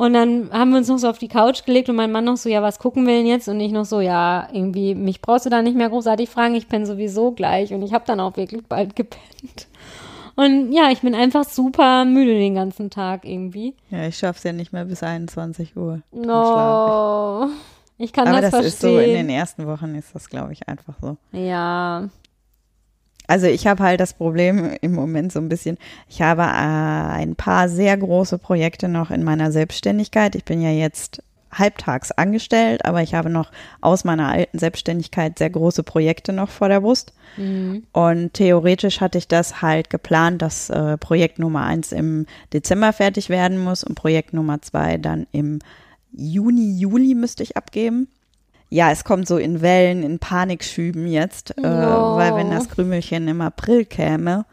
[0.00, 2.38] Und dann haben wir uns noch so auf die Couch gelegt und mein Mann noch
[2.38, 3.48] so, ja, was gucken wir denn jetzt?
[3.48, 6.68] Und ich noch so, ja, irgendwie, mich brauchst du da nicht mehr großartig fragen, ich
[6.68, 7.74] penne sowieso gleich.
[7.74, 9.68] Und ich habe dann auch wirklich bald gepennt.
[10.36, 13.74] Und ja, ich bin einfach super müde den ganzen Tag irgendwie.
[13.90, 16.00] Ja, ich schaff's ja nicht mehr bis 21 Uhr.
[16.12, 17.50] No.
[17.98, 18.68] Ich kann Aber das, das verstehen.
[18.68, 21.18] ist so, in den ersten Wochen ist das, glaube ich, einfach so.
[21.32, 22.08] Ja.
[23.30, 25.78] Also ich habe halt das Problem im Moment so ein bisschen,
[26.08, 30.34] ich habe äh, ein paar sehr große Projekte noch in meiner Selbstständigkeit.
[30.34, 31.22] Ich bin ja jetzt
[31.52, 36.68] halbtags angestellt, aber ich habe noch aus meiner alten Selbstständigkeit sehr große Projekte noch vor
[36.68, 37.12] der Brust.
[37.36, 37.84] Mhm.
[37.92, 43.28] Und theoretisch hatte ich das halt geplant, dass äh, Projekt Nummer eins im Dezember fertig
[43.28, 45.60] werden muss und Projekt Nummer zwei dann im
[46.10, 48.08] Juni, Juli müsste ich abgeben
[48.70, 53.40] ja, es kommt so in Wellen, in Panikschüben jetzt, äh, weil wenn das Krümelchen im
[53.40, 54.46] April käme,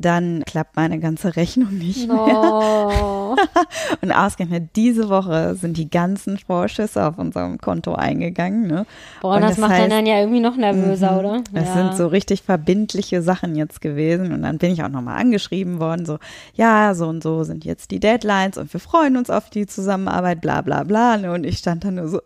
[0.00, 2.16] dann klappt meine ganze Rechnung nicht mehr.
[2.16, 3.34] Oh.
[4.00, 8.68] Und ausgerechnet diese Woche sind die ganzen Vorschüsse auf unserem Konto eingegangen.
[8.68, 8.86] Ne?
[9.20, 11.18] Boah, Und das, das macht heißt- dann ja irgendwie noch nervöser, Mhm.
[11.18, 11.42] oder?
[11.52, 11.74] Das ja.
[11.74, 14.30] sind so richtig verbindliche Sachen jetzt gewesen.
[14.32, 16.18] Und dann bin ich auch nochmal angeschrieben worden, so,
[16.54, 20.40] ja, so und so sind jetzt die Deadlines und wir freuen uns auf die Zusammenarbeit,
[20.40, 21.16] bla bla bla.
[21.16, 21.32] Ne?
[21.32, 22.20] Und ich stand da nur so,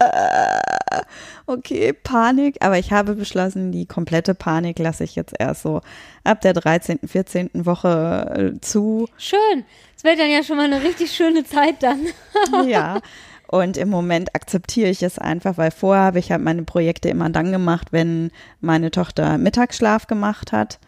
[0.00, 1.02] äh,
[1.46, 2.56] okay, Panik.
[2.60, 5.80] Aber ich habe beschlossen, die komplette Panik lasse ich jetzt erst so
[6.24, 7.50] ab der 13., 14.
[7.54, 9.06] Woche äh, zu.
[9.16, 9.64] Schön.
[9.96, 12.06] Es wird dann ja schon mal eine richtig schöne Zeit dann.
[12.66, 13.00] ja.
[13.46, 17.30] Und im Moment akzeptiere ich es einfach, weil vorher habe ich halt meine Projekte immer
[17.30, 18.30] dann gemacht, wenn
[18.60, 20.78] meine Tochter Mittagsschlaf gemacht hat.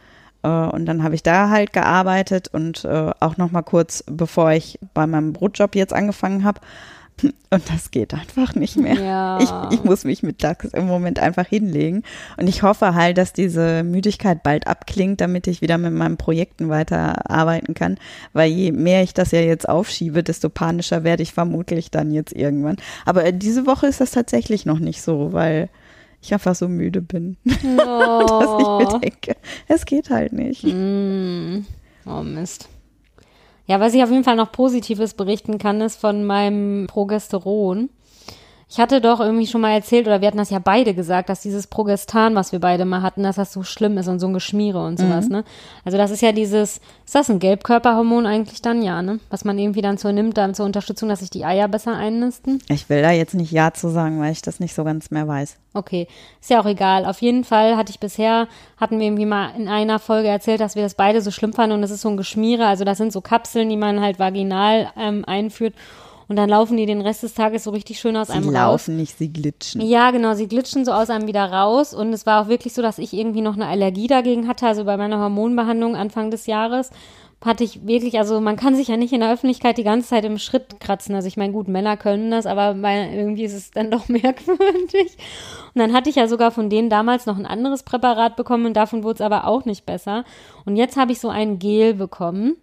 [0.42, 4.52] Äh, Und dann habe ich da halt gearbeitet und äh, auch noch mal kurz, bevor
[4.52, 6.60] ich bei meinem Brotjob jetzt angefangen habe.
[7.22, 8.94] Und das geht einfach nicht mehr.
[8.94, 9.38] Ja.
[9.70, 12.02] Ich, ich muss mich mittags im Moment einfach hinlegen.
[12.36, 16.68] Und ich hoffe halt, dass diese Müdigkeit bald abklingt, damit ich wieder mit meinen Projekten
[16.68, 17.98] weiterarbeiten kann.
[18.32, 22.32] Weil je mehr ich das ja jetzt aufschiebe, desto panischer werde ich vermutlich dann jetzt
[22.32, 22.76] irgendwann.
[23.04, 25.68] Aber äh, diese Woche ist das tatsächlich noch nicht so, weil
[26.22, 28.78] ich einfach so müde bin, dass ich Oh.
[28.78, 29.36] mir denke,
[29.68, 30.62] es geht halt nicht.
[30.64, 31.64] Mm.
[32.06, 32.68] Oh Mist.
[33.66, 37.90] Ja, was ich auf jeden Fall noch Positives berichten kann, ist von meinem Progesteron.
[38.72, 41.42] Ich hatte doch irgendwie schon mal erzählt, oder wir hatten das ja beide gesagt, dass
[41.42, 44.32] dieses Progestan, was wir beide mal hatten, dass das so schlimm ist und so ein
[44.32, 45.44] Geschmiere und sowas, ne?
[45.84, 49.20] Also das ist ja dieses, ist das ein Gelbkörperhormon eigentlich dann, ja, ne?
[49.28, 52.60] Was man irgendwie dann so nimmt, dann zur Unterstützung, dass sich die Eier besser einnisten.
[52.70, 55.28] Ich will da jetzt nicht Ja zu sagen, weil ich das nicht so ganz mehr
[55.28, 55.58] weiß.
[55.74, 56.08] Okay,
[56.40, 57.04] ist ja auch egal.
[57.04, 58.48] Auf jeden Fall hatte ich bisher,
[58.78, 61.76] hatten wir irgendwie mal in einer Folge erzählt, dass wir das beide so schlimm fanden
[61.76, 62.64] und es ist so ein Geschmiere.
[62.64, 65.74] Also das sind so Kapseln, die man halt vaginal ähm, einführt
[66.32, 68.54] und dann laufen die den Rest des Tages so richtig schön aus Sie einem raus.
[68.54, 69.82] laufen nicht, sie glitschen.
[69.82, 72.80] Ja, genau, sie glitschen so aus einem wieder raus und es war auch wirklich so,
[72.80, 74.66] dass ich irgendwie noch eine Allergie dagegen hatte.
[74.66, 76.88] Also bei meiner Hormonbehandlung Anfang des Jahres
[77.44, 80.24] hatte ich wirklich, also man kann sich ja nicht in der Öffentlichkeit die ganze Zeit
[80.24, 81.14] im Schritt kratzen.
[81.14, 85.18] Also ich meine, gut, Männer können das, aber irgendwie ist es dann doch merkwürdig.
[85.74, 88.74] Und dann hatte ich ja sogar von denen damals noch ein anderes Präparat bekommen und
[88.74, 90.24] davon wurde es aber auch nicht besser.
[90.64, 92.56] Und jetzt habe ich so ein Gel bekommen.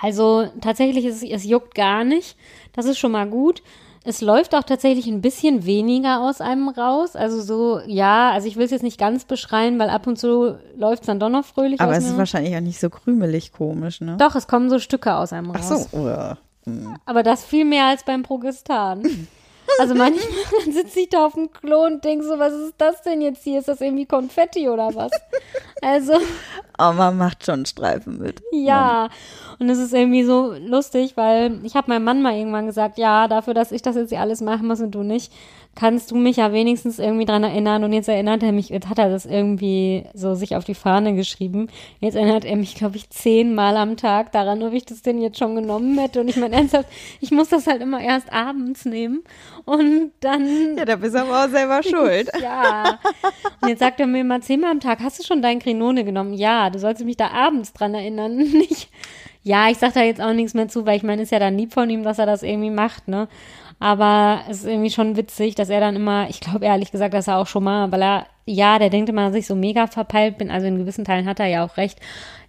[0.00, 2.36] Also tatsächlich ist es, es juckt gar nicht.
[2.72, 3.62] Das ist schon mal gut.
[4.04, 7.16] Es läuft auch tatsächlich ein bisschen weniger aus einem raus.
[7.16, 10.56] Also so, ja, also ich will es jetzt nicht ganz beschreien, weil ab und zu
[10.76, 12.18] läuft es dann doch noch fröhlich Aber es ist raus.
[12.18, 14.16] wahrscheinlich auch nicht so krümelig komisch, ne?
[14.18, 15.88] Doch, es kommen so Stücke aus einem Ach raus.
[15.90, 15.98] so.
[15.98, 16.38] uah.
[17.04, 19.02] Aber das viel mehr als beim Progestan.
[19.80, 20.22] Also manchmal
[20.72, 23.58] sitze ich da auf dem Klo und denke so, was ist das denn jetzt hier?
[23.58, 25.10] Ist das irgendwie Konfetti oder was?
[25.82, 26.12] Also,
[26.78, 28.40] Aber man macht schon Streifen mit.
[28.52, 29.08] ja.
[29.58, 33.28] Und es ist irgendwie so lustig, weil ich habe meinem Mann mal irgendwann gesagt, ja,
[33.28, 35.32] dafür, dass ich das jetzt hier alles machen muss und du nicht,
[35.76, 37.84] kannst du mich ja wenigstens irgendwie dran erinnern.
[37.84, 41.14] Und jetzt erinnert er mich, jetzt hat er das irgendwie so sich auf die Fahne
[41.14, 41.68] geschrieben.
[42.00, 45.38] Jetzt erinnert er mich, glaube ich, zehnmal am Tag daran, ob ich das denn jetzt
[45.38, 46.20] schon genommen hätte.
[46.20, 46.88] Und ich meine ernsthaft,
[47.20, 49.22] ich muss das halt immer erst abends nehmen.
[49.66, 52.30] Und dann Ja, da bist du aber auch selber schuld.
[52.42, 52.98] ja.
[53.60, 56.32] Und jetzt sagt er mir immer zehnmal am Tag, hast du schon dein Krinone genommen?
[56.32, 58.36] Ja, du sollst mich da abends dran erinnern.
[58.36, 58.88] Nicht.
[59.46, 61.56] Ja, ich sag da jetzt auch nichts mehr zu, weil ich meine, ist ja dann
[61.56, 63.28] lieb von ihm, dass er das irgendwie macht, ne?
[63.78, 67.28] Aber es ist irgendwie schon witzig, dass er dann immer, ich glaube ehrlich gesagt, dass
[67.28, 70.36] er auch schon mal, weil er, ja, der denkt immer, dass ich so mega verpeilt
[70.38, 70.50] bin.
[70.50, 72.00] Also in gewissen Teilen hat er ja auch recht.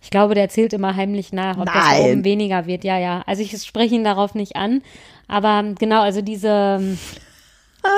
[0.02, 2.02] Ich glaube, der zählt immer heimlich nach, ob das Nein.
[2.02, 2.84] oben weniger wird.
[2.84, 3.22] Ja, ja.
[3.28, 4.82] Also ich spreche ihn darauf nicht an.
[5.28, 6.98] Aber genau, also diese,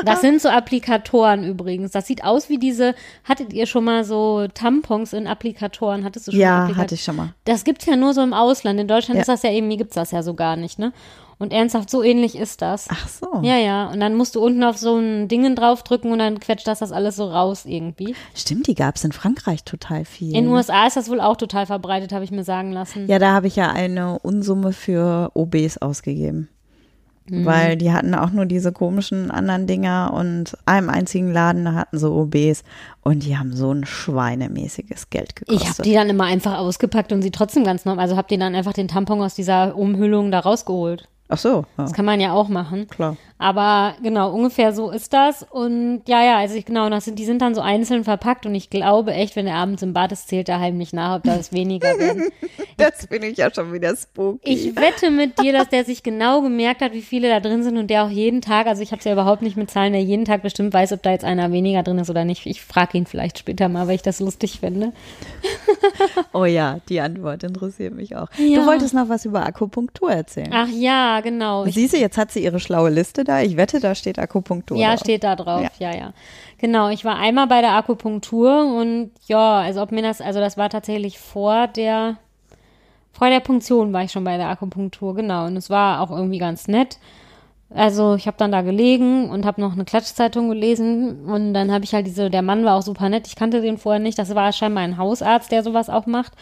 [0.05, 1.91] das sind so Applikatoren übrigens.
[1.91, 6.03] Das sieht aus wie diese, hattet ihr schon mal so Tampons in Applikatoren?
[6.03, 6.81] Hattest du schon mal Ja, Applikatoren?
[6.83, 7.33] hatte ich schon mal.
[7.45, 8.79] Das gibt's ja nur so im Ausland.
[8.79, 9.21] In Deutschland Ja.
[9.21, 10.93] ist das ja irgendwie, gibt's das ja so gar nicht, ne?
[11.41, 12.87] Und ernsthaft, so ähnlich ist das.
[12.91, 13.27] Ach so.
[13.43, 13.87] Ja, ja.
[13.87, 16.91] Und dann musst du unten auf so ein Dingen draufdrücken und dann quetscht das das
[16.91, 18.13] alles so raus irgendwie.
[18.35, 20.35] Stimmt, die gab es in Frankreich total viel.
[20.35, 23.07] In den USA ist das wohl auch total verbreitet, habe ich mir sagen lassen.
[23.07, 26.49] ja, da habe ich ja eine Unsumme für OBs ausgegeben.
[27.29, 27.45] Mhm.
[27.45, 32.13] Weil die hatten auch nur diese komischen anderen Dinger und einem einzigen Laden hatten so
[32.15, 32.63] OBs
[33.03, 35.61] und die haben so ein schweinemäßiges Geld gekostet.
[35.61, 38.37] Ich habe die dann immer einfach ausgepackt und sie trotzdem ganz normal, also hab die
[38.37, 41.07] dann einfach den Tampon aus dieser Umhüllung da rausgeholt.
[41.29, 42.87] Ach so, ja, Das kann man ja auch machen.
[42.87, 43.15] klar.
[43.41, 45.43] Aber genau, ungefähr so ist das.
[45.49, 48.53] Und ja, ja, also ich, genau, das sind, die sind dann so einzeln verpackt und
[48.53, 51.53] ich glaube echt, wenn er abends im Bad ist, zählt er heimlich nach, ob das
[51.53, 52.25] weniger werden.
[52.79, 54.39] Das finde ich ja schon wieder spooky.
[54.43, 57.77] Ich wette mit dir, dass der sich genau gemerkt hat, wie viele da drin sind
[57.77, 60.01] und der auch jeden Tag, also ich habe es ja überhaupt nicht mit Zahlen, der
[60.01, 62.45] jeden Tag bestimmt weiß, ob da jetzt einer weniger drin ist oder nicht.
[62.45, 64.93] Ich frage ihn vielleicht später mal, weil ich das lustig finde.
[66.33, 68.29] oh ja, die Antwort interessiert mich auch.
[68.37, 68.61] Ja.
[68.61, 70.51] Du wolltest noch was über Akupunktur erzählen.
[70.53, 71.65] Ach ja, genau.
[71.65, 73.41] Siehst du, jetzt hat sie ihre schlaue Liste da?
[73.41, 74.77] Ich wette, da steht Akupunktur.
[74.77, 74.99] Ja, drauf.
[74.99, 75.91] steht da drauf, Ja.
[75.91, 75.97] ja.
[75.97, 76.13] ja,
[76.57, 80.57] Genau, ich war einmal bei der Akupunktur und ja, also ob mir das, also das
[80.57, 82.17] war tatsächlich vor der,
[83.13, 85.45] vor der Punktion war ich schon bei der Akupunktur, genau.
[85.45, 86.97] Und es war auch irgendwie ganz nett.
[87.73, 91.85] Also ich habe dann da gelegen und habe noch eine Klatschzeitung gelesen und dann habe
[91.85, 94.33] ich halt diese, der Mann war auch super nett, ich kannte den vorher nicht, das
[94.33, 96.33] war scheinbar ein Hausarzt, der sowas auch macht.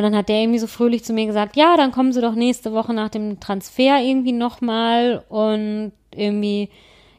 [0.00, 2.34] Und dann hat der irgendwie so fröhlich zu mir gesagt, ja, dann kommen Sie doch
[2.34, 6.70] nächste Woche nach dem Transfer irgendwie nochmal und irgendwie,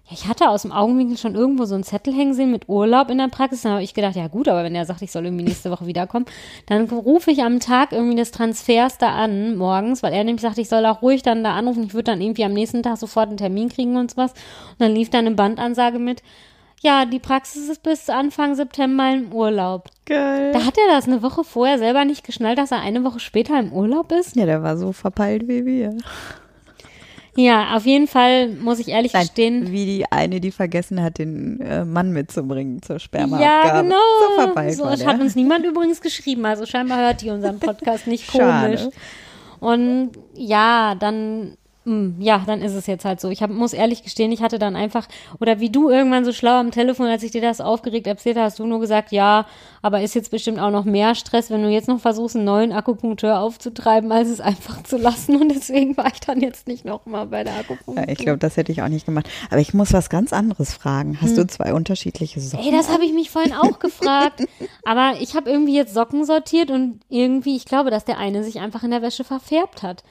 [0.06, 3.12] ja, ich hatte aus dem Augenwinkel schon irgendwo so einen Zettel hängen sehen mit Urlaub
[3.12, 3.62] in der Praxis.
[3.62, 5.86] Dann habe ich gedacht, ja gut, aber wenn er sagt, ich soll irgendwie nächste Woche
[5.86, 6.26] wiederkommen,
[6.66, 10.58] dann rufe ich am Tag irgendwie des Transfers da an, morgens, weil er nämlich sagt,
[10.58, 11.84] ich soll auch ruhig dann da anrufen.
[11.84, 14.32] Ich würde dann irgendwie am nächsten Tag sofort einen Termin kriegen und sowas.
[14.32, 16.24] Und dann lief da eine Bandansage mit,
[16.84, 19.90] ja, die Praxis ist bis Anfang September im Urlaub.
[20.06, 20.52] Geil.
[20.52, 23.60] Da hat er das eine Woche vorher selber nicht geschnallt, dass er eine Woche später
[23.60, 24.36] im Urlaub ist.
[24.36, 25.96] Ja, der war so verpeilt wie wir.
[27.38, 29.72] Ja, auf jeden Fall muss ich ehrlich Nein, gestehen.
[29.72, 33.84] wie die eine, die vergessen hat, den äh, Mann mitzubringen zur Ja, Spermaabgabe.
[33.84, 33.96] genau.
[34.28, 35.08] So verpeilt so, war das der.
[35.10, 36.46] hat uns niemand übrigens geschrieben.
[36.46, 38.82] Also scheinbar hört die unseren Podcast nicht komisch.
[38.82, 38.92] Schade.
[39.62, 43.30] Und ja, dann, ja, dann ist es jetzt halt so.
[43.30, 45.08] Ich hab, muss ehrlich gestehen, ich hatte dann einfach,
[45.40, 48.46] oder wie du irgendwann so schlau am Telefon, als ich dir das aufgeregt erzählt habe,
[48.46, 49.48] hast du nur gesagt, ja,
[49.82, 52.72] aber ist jetzt bestimmt auch noch mehr Stress, wenn du jetzt noch versuchst, einen neuen
[52.72, 55.42] Akupunkteur aufzutreiben, als es einfach zu lassen.
[55.42, 57.96] Und deswegen war ich dann jetzt nicht nochmal bei der Akupunktur.
[57.96, 59.28] Ja, ich glaube, das hätte ich auch nicht gemacht.
[59.50, 61.18] Aber ich muss was ganz anderes fragen.
[61.20, 62.64] Hast du zwei unterschiedliche Socken?
[62.64, 64.44] Ey, das habe ich mich vorhin auch gefragt.
[64.86, 68.60] Aber ich habe irgendwie jetzt Socken sortiert und irgendwie, ich glaube, dass der eine sich
[68.60, 70.04] einfach in der Wäsche verfärbt hat.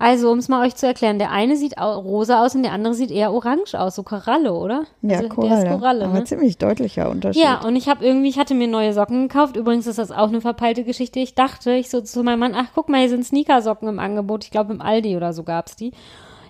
[0.00, 2.94] Also, um es mal euch zu erklären, der eine sieht rosa aus und der andere
[2.94, 4.84] sieht eher orange aus, so Koralle, oder?
[5.02, 5.48] ja, also, Koralle.
[5.50, 6.24] Der ist Koralle, Aber ne?
[6.24, 7.42] ziemlich deutlicher Unterschied.
[7.42, 9.56] Ja, und ich habe irgendwie, ich hatte mir neue Socken gekauft.
[9.56, 11.18] Übrigens ist das auch eine verpeilte Geschichte.
[11.18, 14.44] Ich dachte, ich so zu meinem Mann, ach guck mal, hier sind Sneakersocken im Angebot.
[14.44, 15.90] Ich glaube, im Aldi oder so gab's die.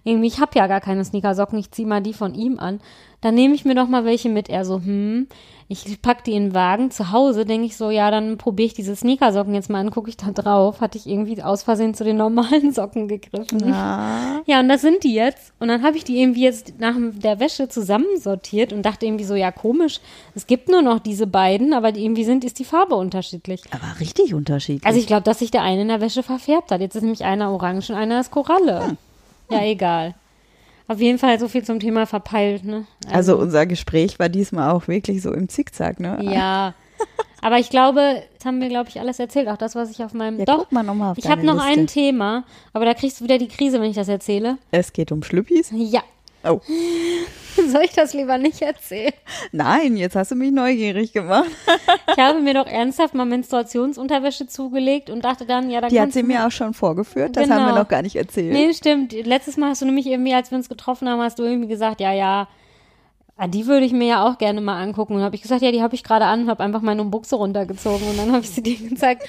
[0.05, 2.81] Irgendwie, ich habe ja gar keine Sneakersocken, ich zieh mal die von ihm an.
[3.23, 4.51] Dann nehme ich mir doch mal welche mit.
[4.51, 5.27] Er so, hm,
[5.71, 6.91] ich pack die in den Wagen.
[6.91, 10.09] Zu Hause denke ich so, ja, dann probiere ich diese Sneakersocken jetzt mal an, gucke
[10.09, 10.81] ich da drauf.
[10.81, 13.71] Hatte ich irgendwie aus Versehen zu den normalen Socken gegriffen.
[13.73, 15.53] Ah, Ja, und das sind die jetzt.
[15.59, 19.35] Und dann habe ich die irgendwie jetzt nach der Wäsche zusammensortiert und dachte irgendwie so,
[19.35, 20.01] ja, komisch.
[20.35, 23.63] Es gibt nur noch diese beiden, aber die irgendwie sind, ist die Farbe unterschiedlich.
[23.71, 24.87] aber richtig unterschiedlich.
[24.87, 26.81] Also ich glaube, dass sich der eine in der Wäsche verfärbt hat.
[26.81, 28.97] Jetzt ist nämlich einer orange und einer ist Koralle.
[29.51, 30.15] Ja, egal.
[30.89, 32.87] Auf jeden Fall so viel zum Thema verpeilt, ne?
[33.13, 36.19] also unser Gespräch war diesmal auch wirklich so im Zickzack, ne?
[36.23, 36.75] Ja.
[37.41, 39.49] Aber ich glaube, das haben wir, glaube ich, alles erzählt.
[39.49, 40.41] Auch das, was ich auf meinem.
[40.41, 41.69] Ja, Doch, guck mal noch mal auf ich habe noch Liste.
[41.81, 44.59] ein Thema, aber da kriegst du wieder die Krise, wenn ich das erzähle.
[44.73, 45.71] Es geht um Schlüppis.
[45.73, 46.03] Ja.
[46.51, 46.61] Oh.
[47.69, 49.13] Soll ich das lieber nicht erzählen?
[49.51, 51.51] Nein, jetzt hast du mich neugierig gemacht.
[52.17, 56.13] Ich habe mir doch ernsthaft mal Menstruationsunterwäsche zugelegt und dachte dann, ja, dann Die hat
[56.13, 57.37] sie mir auch schon vorgeführt.
[57.37, 57.79] Das haben wir Genau.
[57.83, 58.53] noch gar nicht erzählt.
[58.53, 59.13] Nee, stimmt.
[59.13, 62.01] Letztes Mal hast du nämlich irgendwie, als wir uns getroffen haben, hast du irgendwie gesagt,
[62.01, 62.49] ja, ja,
[63.39, 65.15] ah, die würde ich mir ja auch gerne mal angucken.
[65.15, 67.37] Und habe ich gesagt, ja, die habe ich gerade an und habe einfach meine Buchse
[67.37, 69.27] runtergezogen und dann habe ich sie dir gezeigt.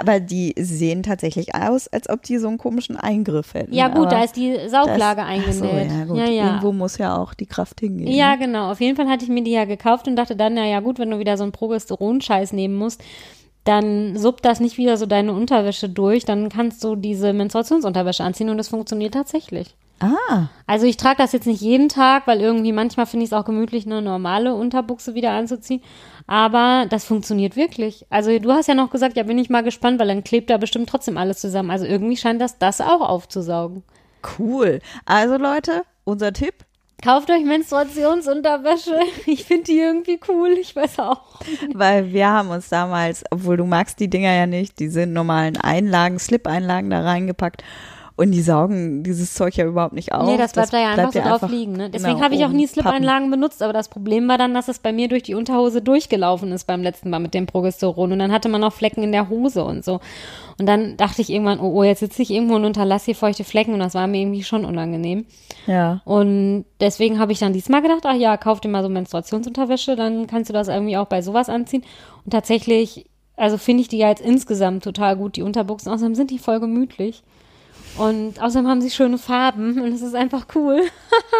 [0.00, 3.74] Aber die sehen tatsächlich aus, als ob die so einen komischen Eingriff hätten.
[3.74, 5.54] Ja, gut, Aber da ist die Sauglage das- eingenäht.
[5.54, 6.16] So, ja, gut.
[6.16, 6.46] ja, ja.
[6.46, 8.08] Irgendwo muss ja auch die Kraft hingehen.
[8.12, 8.70] Ja, genau.
[8.70, 10.98] Auf jeden Fall hatte ich mir die ja gekauft und dachte dann, na ja gut,
[10.98, 13.02] wenn du wieder so einen Progesteron-Scheiß nehmen musst,
[13.64, 18.48] dann suppt das nicht wieder so deine Unterwäsche durch, dann kannst du diese Menstruationsunterwäsche anziehen
[18.48, 19.74] und das funktioniert tatsächlich.
[20.00, 23.36] Ah, Also ich trage das jetzt nicht jeden Tag, weil irgendwie manchmal finde ich es
[23.36, 25.82] auch gemütlich, eine normale Unterbuchse wieder anzuziehen.
[26.26, 28.06] Aber das funktioniert wirklich.
[28.08, 30.56] Also du hast ja noch gesagt, ja bin ich mal gespannt, weil dann klebt da
[30.56, 31.70] bestimmt trotzdem alles zusammen.
[31.70, 33.82] Also irgendwie scheint das das auch aufzusaugen.
[34.38, 34.80] cool.
[35.04, 36.54] Also Leute, unser Tipp.
[37.02, 38.94] Kauft euch Menstruationsunterwäsche.
[39.26, 40.50] Ich finde die irgendwie cool.
[40.60, 41.22] Ich weiß auch.
[41.74, 46.18] Weil wir haben uns damals, obwohl du magst die Dinger ja nicht, diese normalen Einlagen,
[46.18, 47.64] Slip-Einlagen da reingepackt.
[48.20, 50.28] Und die saugen dieses Zeug ja überhaupt nicht auf.
[50.28, 51.72] nee, das bleibt da ja einfach bleibt so drauf liegen.
[51.72, 51.88] Ne?
[51.88, 52.66] Deswegen genau, habe ich auch nie.
[52.66, 56.52] Slip-Einlagen benutzt, aber das Problem war dann, dass es bei mir durch die Unterhose durchgelaufen
[56.52, 58.12] ist beim letzten Mal mit dem Progesteron.
[58.12, 60.00] Und dann hatte man auch Flecken in der Hose und so.
[60.58, 63.42] Und dann dachte ich irgendwann, oh, oh jetzt sitze ich irgendwo und unterlasse hier feuchte
[63.42, 65.24] Flecken und das war mir irgendwie schon unangenehm.
[65.66, 66.02] Ja.
[66.04, 70.26] Und deswegen habe ich dann diesmal gedacht, ach ja, kauf dir mal so Menstruationsunterwäsche, dann
[70.26, 71.84] kannst du das irgendwie auch bei sowas anziehen.
[72.26, 73.06] Und tatsächlich,
[73.38, 75.90] also finde ich die ja jetzt insgesamt total gut, die Unterbuchsen.
[75.90, 77.22] Außerdem sind die voll gemütlich.
[77.98, 80.80] Und außerdem haben sie schöne Farben und es ist einfach cool.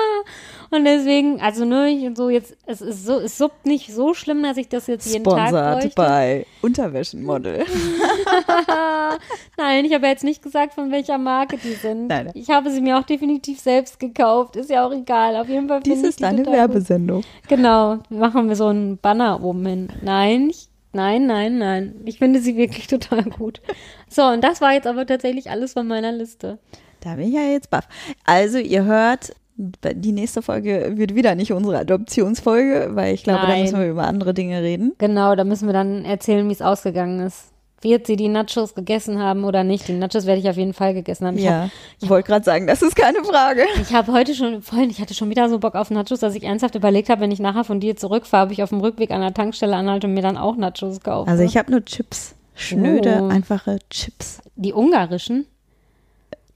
[0.71, 4.43] und deswegen, also ne, ich- so jetzt, es ist so, es suppt nicht so schlimm,
[4.43, 5.93] dass ich das jetzt jeden Tag Sponsored bräuchte.
[5.97, 7.65] bei Unterwäschenmodel.
[9.57, 12.09] Nein, ich habe ja jetzt nicht gesagt, von welcher Marke die sind.
[12.09, 12.31] Nein.
[12.35, 14.57] Ich habe sie mir auch definitiv selbst gekauft.
[14.57, 15.37] Ist ja auch egal.
[15.37, 16.59] Auf jeden Fall Dies finde ich ist die eine total gut.
[16.75, 17.23] Werbesendung.
[17.49, 19.89] Genau, machen wir so einen Banner oben hin.
[20.03, 21.95] Nein, ich, nein, nein, nein.
[22.05, 23.61] Ich finde sie wirklich total gut.
[24.09, 26.59] So, und das war jetzt aber tatsächlich alles von meiner Liste.
[27.01, 27.89] Da bin ich ja jetzt baff.
[28.25, 33.49] Also, ihr hört, Die nächste Folge wird wieder nicht unsere Adoptionsfolge, weil ich glaube, da
[33.49, 33.63] Nein.
[33.63, 34.95] müssen wir über andere Dinge reden.
[34.97, 37.53] Genau, da müssen wir dann erzählen, wie es ausgegangen ist.
[37.83, 39.89] Wird sie die Nachos gegessen haben oder nicht?
[39.89, 41.39] Die Nachos werde ich auf jeden Fall gegessen haben.
[41.39, 43.65] Ich Ja, ich wollte gerade sagen, das ist keine Frage.
[43.81, 46.43] Ich habe heute schon, vorhin, ich hatte schon wieder so Bock auf Nachos, dass ich
[46.45, 49.23] ernsthaft überlegt habe, wenn ich nachher von dir zurückfahre, ob ich auf dem Rückweg an
[49.23, 51.31] der Tankstelle anhalte und mir dann auch Nachos kaufe.
[51.31, 52.35] Also ich habe nur Chips.
[52.55, 53.29] Schnöde, Oh.
[53.29, 54.43] einfache Chips.
[54.57, 55.47] die ungarischen?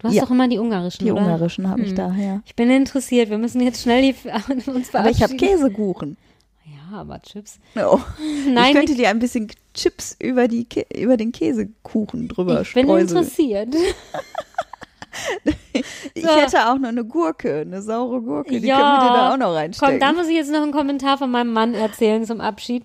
[0.00, 0.24] Du hast Ja.
[0.24, 1.22] doch immer die ungarischen, Die oder?
[1.22, 1.96] ungarischen habe ich Hm.
[1.96, 2.40] da, ja.
[2.44, 3.30] Ich bin interessiert.
[3.30, 4.14] Wir müssen jetzt schnell die,
[4.70, 4.96] uns verabschieden.
[4.96, 6.18] Aber ich habe Käsekuchen.
[6.94, 7.58] Ja, aber Chips.
[7.74, 8.00] No.
[8.46, 12.72] Nein, ich könnte dir ein bisschen Chips über, die, Kä- über den Käsekuchen drüber ich
[12.72, 13.08] bin streuseln.
[13.08, 13.74] interessiert.
[16.14, 16.28] Ich So.
[16.34, 18.60] hätte auch noch eine Gurke, eine saure Gurke.
[18.60, 18.76] Die Ja.
[18.76, 19.98] können wir dir da auch noch reinstecken.
[19.98, 22.84] Komm, da muss ich jetzt noch einen Kommentar von meinem Mann erzählen zum Abschied.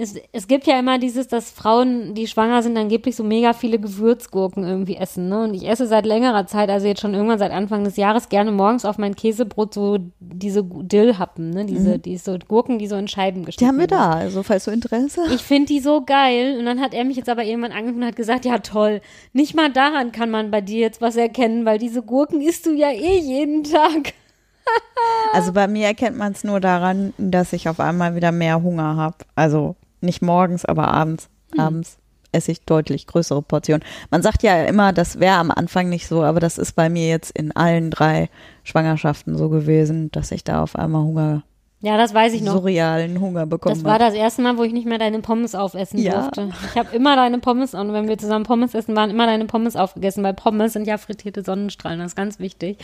[0.00, 3.80] Es, es gibt ja immer dieses, dass Frauen, die schwanger sind, angeblich so mega viele
[3.80, 5.28] Gewürzgurken irgendwie essen.
[5.28, 5.42] Ne?
[5.42, 8.52] Und ich esse seit längerer Zeit, also jetzt schon irgendwann seit Anfang des Jahres, gerne
[8.52, 11.64] morgens auf mein Käsebrot so diese Dillhappen, ne?
[11.64, 13.50] diese die so Gurken, die so in Scheiben Mhm.
[13.58, 15.22] die haben wir da, also falls du Interesse.
[15.34, 16.56] Ich finde die so geil.
[16.58, 19.00] Und dann hat er mich jetzt aber irgendwann angerufen und hat gesagt, ja toll,
[19.32, 22.72] nicht mal daran kann man bei dir jetzt was erkennen, weil diese Gurken isst du
[22.72, 24.12] ja eh jeden Tag.
[25.32, 28.96] Also bei mir erkennt man es nur daran, dass ich auf einmal wieder mehr Hunger
[28.96, 29.16] habe.
[29.34, 31.28] Also nicht morgens, aber abends.
[31.52, 31.60] Hm.
[31.60, 31.98] Abends
[32.30, 33.82] esse ich deutlich größere Portionen.
[34.10, 37.08] Man sagt ja immer, das wäre am Anfang nicht so, aber das ist bei mir
[37.08, 38.28] jetzt in allen drei
[38.64, 41.42] Schwangerschaften so gewesen, dass ich da auf einmal Hunger,
[41.80, 42.52] Ja, das weiß ich noch.
[42.52, 46.00] surrealen Hunger bekommen Das war das erste Mal, wo ich nicht mehr deine Pommes aufessen
[46.00, 46.20] Ja.
[46.20, 46.50] durfte.
[46.70, 49.74] Ich habe immer deine Pommes, und wenn wir zusammen Pommes essen, waren immer deine Pommes
[49.74, 52.76] aufgegessen, weil Pommes sind ja frittierte Sonnenstrahlen, das ist ganz wichtig.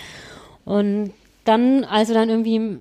[0.65, 1.13] Und
[1.45, 2.79] dann, als du dann irgendwie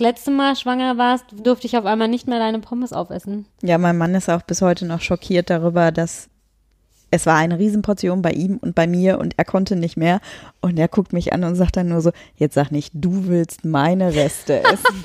[0.00, 3.46] letzte Mal schwanger warst, durfte ich auf einmal nicht mehr deine Pommes aufessen.
[3.62, 6.28] Ja, mein Mann ist auch bis heute noch schockiert darüber, dass
[7.10, 10.20] es war eine Riesenportion bei ihm und bei mir und er konnte nicht mehr.
[10.60, 13.64] Und er guckt mich an und sagt dann nur so, jetzt sag nicht, du willst
[13.64, 15.04] meine Reste essen.